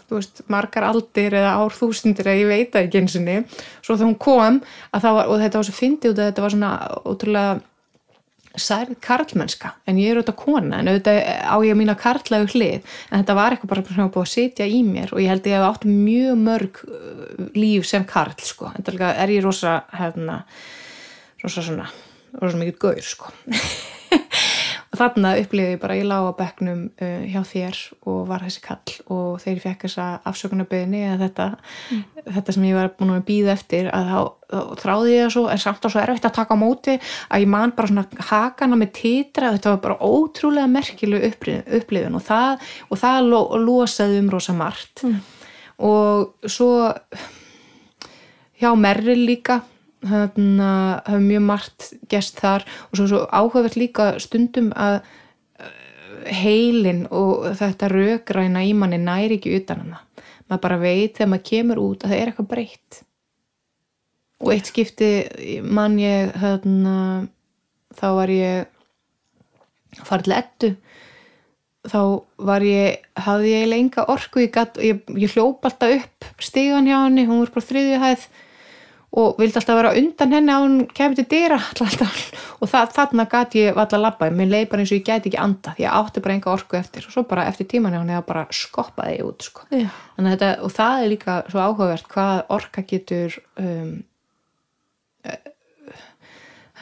[0.09, 3.37] þú veist, margar aldir eða árþúsundir eða ég veit það ekki einsinni
[3.81, 4.61] svo þegar hún kom
[4.93, 6.75] að var, og þetta var svo fyndið að þetta var svona
[7.07, 7.57] ótrúlega
[8.61, 12.81] særð karlmennska en ég er auðvitað kona en auðvitað á ég mína karlægu hlið
[13.11, 15.49] en þetta var eitthvað bara sem var búið að sitja í mér og ég held
[15.51, 18.73] ég hef átt mjög mörg uh, líf sem karl sko.
[18.75, 20.43] En það er ég rosa hérna,
[21.45, 21.89] rosa svona
[22.41, 23.33] rosa mikið gaur sko
[24.99, 27.81] þarna upplýði ég bara ég lá á bekknum uh, hjá þér
[28.11, 31.47] og var þessi kall og þegar ég fekk þessa afsökunarbyðinni eða þetta,
[32.39, 34.19] þetta sem ég var búin að býða eftir að þá,
[34.51, 37.47] þá þráði ég það svo en samt á svo erfitt að taka á móti að
[37.47, 41.31] ég man bara svona hakana með titra þetta var bara ótrúlega merkileg
[41.81, 45.07] upplifun og það, og það lo, losaði um rosa margt.
[45.87, 46.71] Og svo
[48.57, 49.61] hjá Merrill líka
[50.05, 55.73] þannig að hafa mjög margt gest þar og svo, svo áhugavert líka stundum að uh,
[56.31, 60.03] heilin og þetta rökræna í manni næri ekki utan hana.
[60.47, 63.03] Maður bara veit þegar maður kemur út að það er eitthvað breytt.
[64.45, 65.11] Og eitt skipti
[65.65, 66.97] mann ég þarna,
[67.97, 68.73] þá var ég
[69.97, 70.77] til ettu
[71.91, 72.01] þá
[72.49, 76.99] var ég, hafði ég lenga orku, ég, gat, ég, ég hljóp alltaf upp stígan hjá
[77.05, 78.27] henni, hún var bara þriðju hæð
[79.17, 81.57] og vildi alltaf vera undan henni á hún kemur til dyra
[81.87, 82.19] alltaf.
[82.61, 85.31] og það, þarna gæti ég valla að labba mér leið bara eins og ég gæti
[85.31, 87.07] ekki anda því ég átti bara enga orku eftir.
[87.09, 89.65] Og svo bara eftir tíman hann eða bara skoppaði ég út sko.
[89.73, 93.95] Þetta, og það er líka svo áhugavert hvað orka getur um,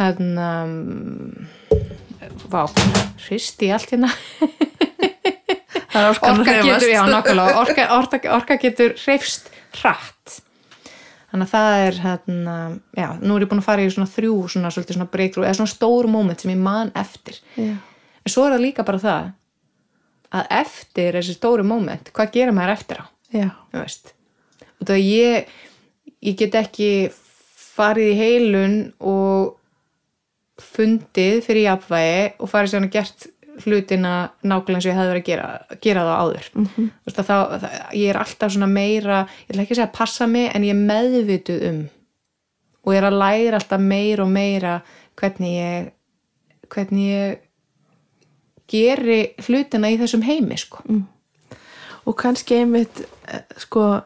[0.01, 1.49] hérna um,
[2.51, 2.65] vá,
[3.29, 4.11] hristi allt hérna.
[5.95, 10.41] Að orka getur, já, orka, orka, orka getur hreifst hratt
[11.35, 12.57] þannig að það er hérna,
[12.95, 15.59] já, nú er ég búin að fara í svona þrjú svona, svolítið svona breakthrough eða
[15.59, 17.41] svona stór moment sem ég man eftir.
[17.59, 17.75] Já.
[17.75, 19.33] en svo er það líka bara það
[20.35, 23.05] að eftir þessi stóri moment hvað gera maður eftir á?
[24.79, 25.53] Og það ég
[26.25, 26.91] ég get ekki
[27.75, 29.59] farið í heilun og
[30.63, 33.27] fundið fyrir jafnvægi og farið sér að gert
[33.63, 36.89] hlutina nákvæmlega eins og ég hefði verið að gera, gera það áður mm -hmm.
[37.05, 40.27] veist, að það, ég er alltaf svona meira ég ætla ekki að segja að passa
[40.27, 41.81] mig en ég er meðvituð um
[42.85, 44.81] og ég er að læra alltaf meira og meira
[45.17, 45.91] hvernig ég
[46.75, 47.39] hvernig ég
[48.71, 50.83] geri hlutina í þessum heimi sko.
[52.05, 54.01] og kannski einmitt eh, sko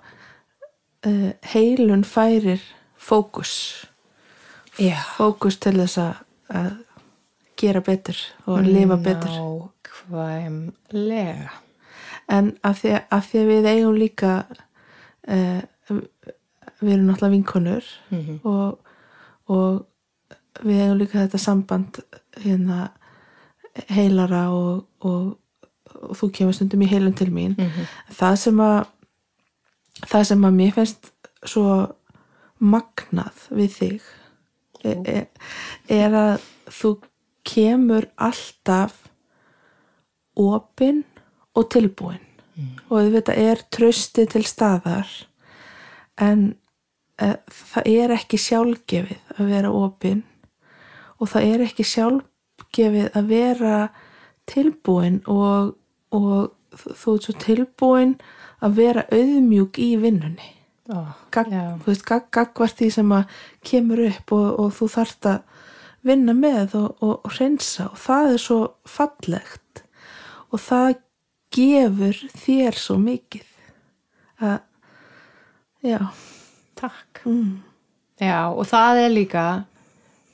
[1.06, 2.60] uh, heilun færir
[2.96, 3.86] fókus
[4.78, 4.98] Já.
[5.16, 6.74] fókus til þess að
[7.58, 9.30] gera betur og lifa betur
[10.10, 11.48] Nákvæmlega.
[12.30, 14.32] en af því, af því að við eigum líka
[15.28, 15.60] uh,
[16.80, 18.40] við erum náttúrulega vinkonur Mhm.
[18.44, 18.78] og,
[19.48, 19.86] og
[20.64, 22.00] við eigum líka þetta samband
[22.44, 22.88] hérna
[23.88, 25.38] heilara og, og,
[26.02, 27.86] og þú kemur stundum í heilun til mín Mhm.
[28.20, 28.86] það sem að
[30.06, 31.10] það sem að mér finnst
[31.46, 31.92] svo
[32.60, 34.00] magnað við þig
[34.84, 35.26] er, er,
[35.88, 36.40] er að
[36.70, 36.96] þú
[37.46, 39.08] kemur alltaf
[40.38, 41.04] opinn
[41.58, 42.24] og tilbúinn.
[42.90, 45.06] Og þetta er trösti til staðar
[46.18, 46.56] en
[47.22, 50.24] e, það er ekki sjálfgefið að vera opinn
[51.18, 53.76] og það er ekki sjálfgefið að vera
[54.50, 55.76] tilbúinn og,
[56.10, 58.16] og þú ert svo tilbúinn
[58.64, 60.54] að vera auðmjúk í vinnunni.
[60.88, 61.76] Ó, Gag, já.
[61.84, 65.57] þú veist, gag, gagvart því sem að kemur upp og, og þú þarft að
[66.08, 69.82] vinna með og, og, og hreinsa og það er svo fallegt
[70.48, 70.98] og það
[71.54, 74.58] gefur þér svo mikið að
[75.88, 75.98] já,
[76.78, 77.22] Takk.
[77.24, 77.56] mm,
[78.18, 79.44] Já, og það er líka,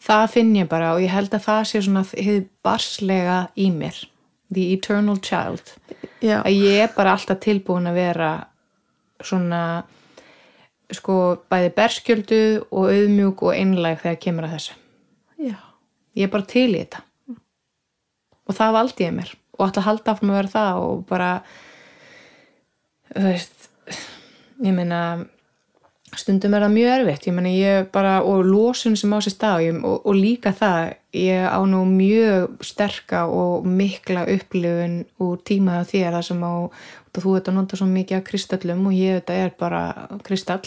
[0.04, 3.98] það finn ég bara og ég held að það sé svona hið barslega í mér,
[4.54, 5.74] the eternal child,
[6.24, 8.30] já, að ég er bara alltaf tilbúin að vera
[9.24, 9.60] svona,
[10.92, 11.18] sko,
[11.52, 14.80] bæði berskjöldu og auðmjúk og einlæg þegar kemur að þessu.
[15.44, 15.58] Já,
[16.14, 17.02] Ég er bara til í þetta.
[18.44, 19.30] Og það valdi ég mér.
[19.58, 21.30] Og að halda áfram að vera það og bara,
[23.10, 23.68] þú veist,
[24.62, 25.00] ég meina,
[26.14, 27.28] stundum er það mjög erfitt.
[27.30, 30.94] Ég meina ég bara, og losun sem á sér stað og, og, og líka það
[31.18, 36.54] ég á nú mjög sterka og mikla upplifun úr tímaða þér það sem á
[37.14, 39.82] þú þetta nota svo mikið af kristöllum og ég þetta er bara
[40.26, 40.66] kristall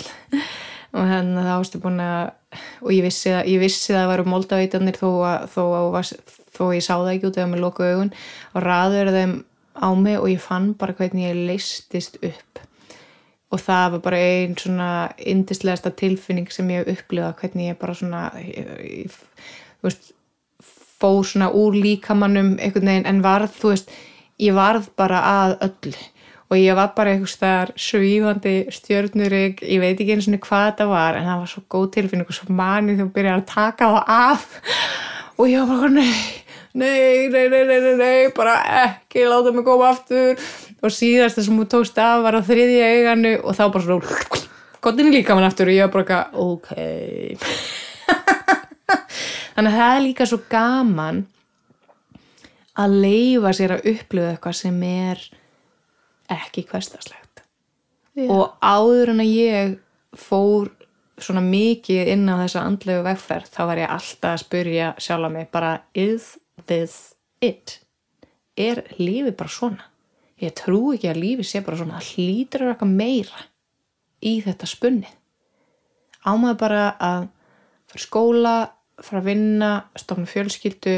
[0.98, 2.26] og þannig að það ástu búin að
[2.82, 6.12] og ég vissi að, ég vissi að það varu moldaveitarnir þó að, þó að
[6.58, 8.14] þó að ég sá það ekki út eða með loku augun.
[8.54, 9.36] Og raður þeim
[9.78, 12.62] á mig og ég fann bara hvernig ég leistist upp.
[13.54, 17.96] Og það var bara einn svona indislegasta tilfinning sem ég hef upplifað hvernig ég bara
[17.96, 19.18] svona ég, ég,
[19.80, 20.12] þú veist,
[20.98, 23.94] fór svona úr líkamannum einhvern veginn en varð, þú veist,
[24.42, 25.96] ég varð bara að öllu
[26.48, 30.86] og ég var bara einhvers þar svífandi stjörnurig, ég veit ekki eins og hvað þetta
[30.88, 34.12] var en það var svo góð tilfinning og svo manið þú byrjar að taka það
[34.16, 34.46] af.
[35.38, 36.14] Og ég var bara nei,
[36.72, 40.40] nei, nei, nei, nei, nei, bara ekki láta mig koma aftur.
[40.80, 44.46] Og síðast það sem þú tókst af var á þriðja auganu og þá bara svona
[44.88, 46.70] gottin líka mann aftur og ég var bara ok.
[49.58, 51.26] Þannig að það er líka svo gaman
[52.78, 55.26] að leifa sér að upplifa eitthvað sem er
[56.32, 57.44] ekki hverstaslegt
[58.18, 58.28] Já.
[58.34, 59.76] og áður en að ég
[60.18, 60.72] fór
[61.22, 65.52] svona mikið inn á þessa andlegu vegferð þá var ég alltaf að spyrja sjálf mig
[65.54, 66.36] bara is
[66.70, 67.80] this it?
[68.58, 69.86] Er lífið bara svona?
[70.42, 73.46] Ég trú ekki að lífið sé bara svona það hlýtur að eitthvað meira
[74.22, 75.14] í þetta spunni
[76.28, 77.28] ámaður bara að
[77.88, 78.56] fara skóla,
[79.02, 80.98] fara að vinna stofna fjölskyldu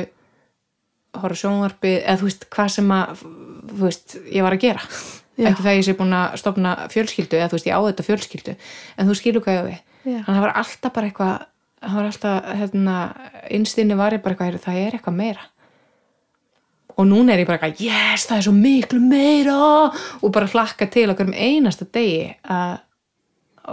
[1.20, 4.86] horfa á sjónvarpið eða þú veist hvað sem að þú veist, ég var að gera
[5.40, 5.48] Já.
[5.50, 8.08] ekki það að ég sé búin að stofna fjölskyldu eða þú veist, ég á þetta
[8.10, 8.56] fjölskyldu
[9.00, 9.80] en þú skilur hvað ég við.
[10.04, 11.48] Þannig að það var alltaf bara eitthvað
[11.80, 12.98] það var alltaf, hérna,
[13.56, 15.48] innstinni var ég bara eitthvað, það er eitthvað meira.
[17.00, 19.58] Og núna er ég bara eitthvað yes, það er svo miklu meira!
[20.20, 22.80] Og bara hlakka til okkur um einasta degi að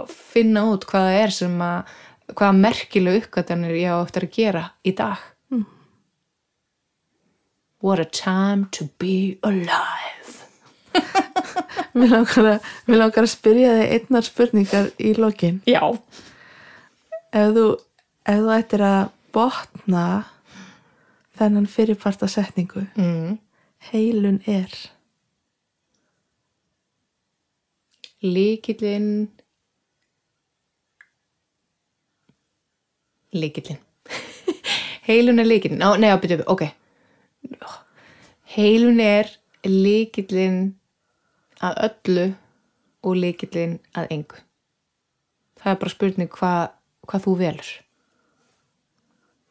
[0.07, 1.95] finna út hvað það er sem að
[2.37, 5.23] hvaða merkileg uppgötanir ég á eftir að gera í dag.
[5.51, 5.65] Mm.
[7.83, 10.06] What a time to be alive
[11.97, 15.61] Mér langar að, mér langar að spyrja þig einnar spurningar í lokin.
[15.67, 15.81] Já
[17.37, 17.65] Ef þú,
[18.27, 18.99] ef þú ættir að
[19.35, 20.03] botna
[21.37, 23.33] þennan fyrirparta setningu, mm.
[23.91, 24.73] heilun er.
[28.23, 29.27] Líkillinn
[33.37, 33.77] Líkillinn
[35.07, 36.63] Heilun er líkillinn Ó, Nei, byrju, ok
[38.55, 39.29] Heilun er
[39.67, 40.61] líkillinn
[41.63, 42.27] að öllu
[43.07, 44.41] og líkillinn að engu.
[45.57, 46.63] Það er bara spurning hvað
[47.07, 47.71] hva þú velur.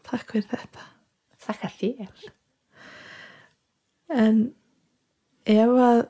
[0.07, 0.85] Takk fyrir þetta.
[1.47, 2.29] Þakka þér.
[4.17, 4.39] En
[5.47, 6.05] ef að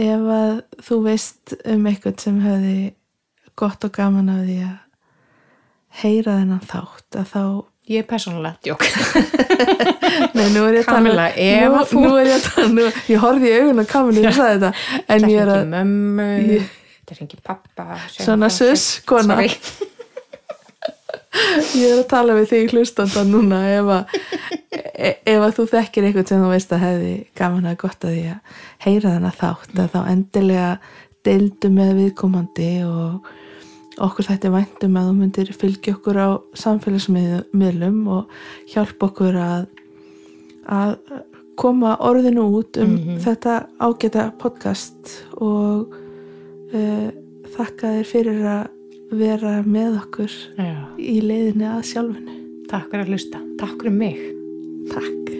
[0.00, 0.54] ef að
[0.86, 2.76] þú veist um eitthvað sem hefði
[3.58, 4.78] gott og gaman af því að
[6.00, 7.42] heyra þennan þátt að þá
[7.90, 8.84] Ég er persónulega djók.
[10.36, 13.54] Nei, nú er ég að tala Kamilla, ef að þú- er ég ég horfði í
[13.58, 16.28] augun á Kamilu og sagði þetta en ég er að, mömmu
[16.60, 19.40] Þetta er ekki pappa svona sus, kona.
[19.40, 19.50] Sorry.
[21.80, 24.16] ég er að tala við þig hlustanda núna ef að,
[25.00, 28.24] ef að þú þekkir eitthvað sem þú veist að hefði gaman að gott að því
[28.36, 30.70] að heyra þennan þátt að þá endilega
[31.26, 33.30] deildu með viðkomandi og
[34.06, 36.28] okkur þetta væntum að þú myndir fylgja okkur á
[36.62, 38.34] samfélagsmiðlum og
[38.72, 39.66] hjálpa okkur að,
[40.66, 40.94] að
[41.60, 45.16] koma orðinu út um þetta ágæta podcast.
[45.36, 45.96] Og
[46.74, 47.08] uh,
[47.56, 48.68] þakka þér fyrir að
[49.20, 52.38] vera með okkur Já, í leiðinni að sjálfinu.
[52.70, 53.44] Takk fyrir að hlusta.
[53.60, 54.24] Takk fyrir mig.
[54.92, 55.39] Takk.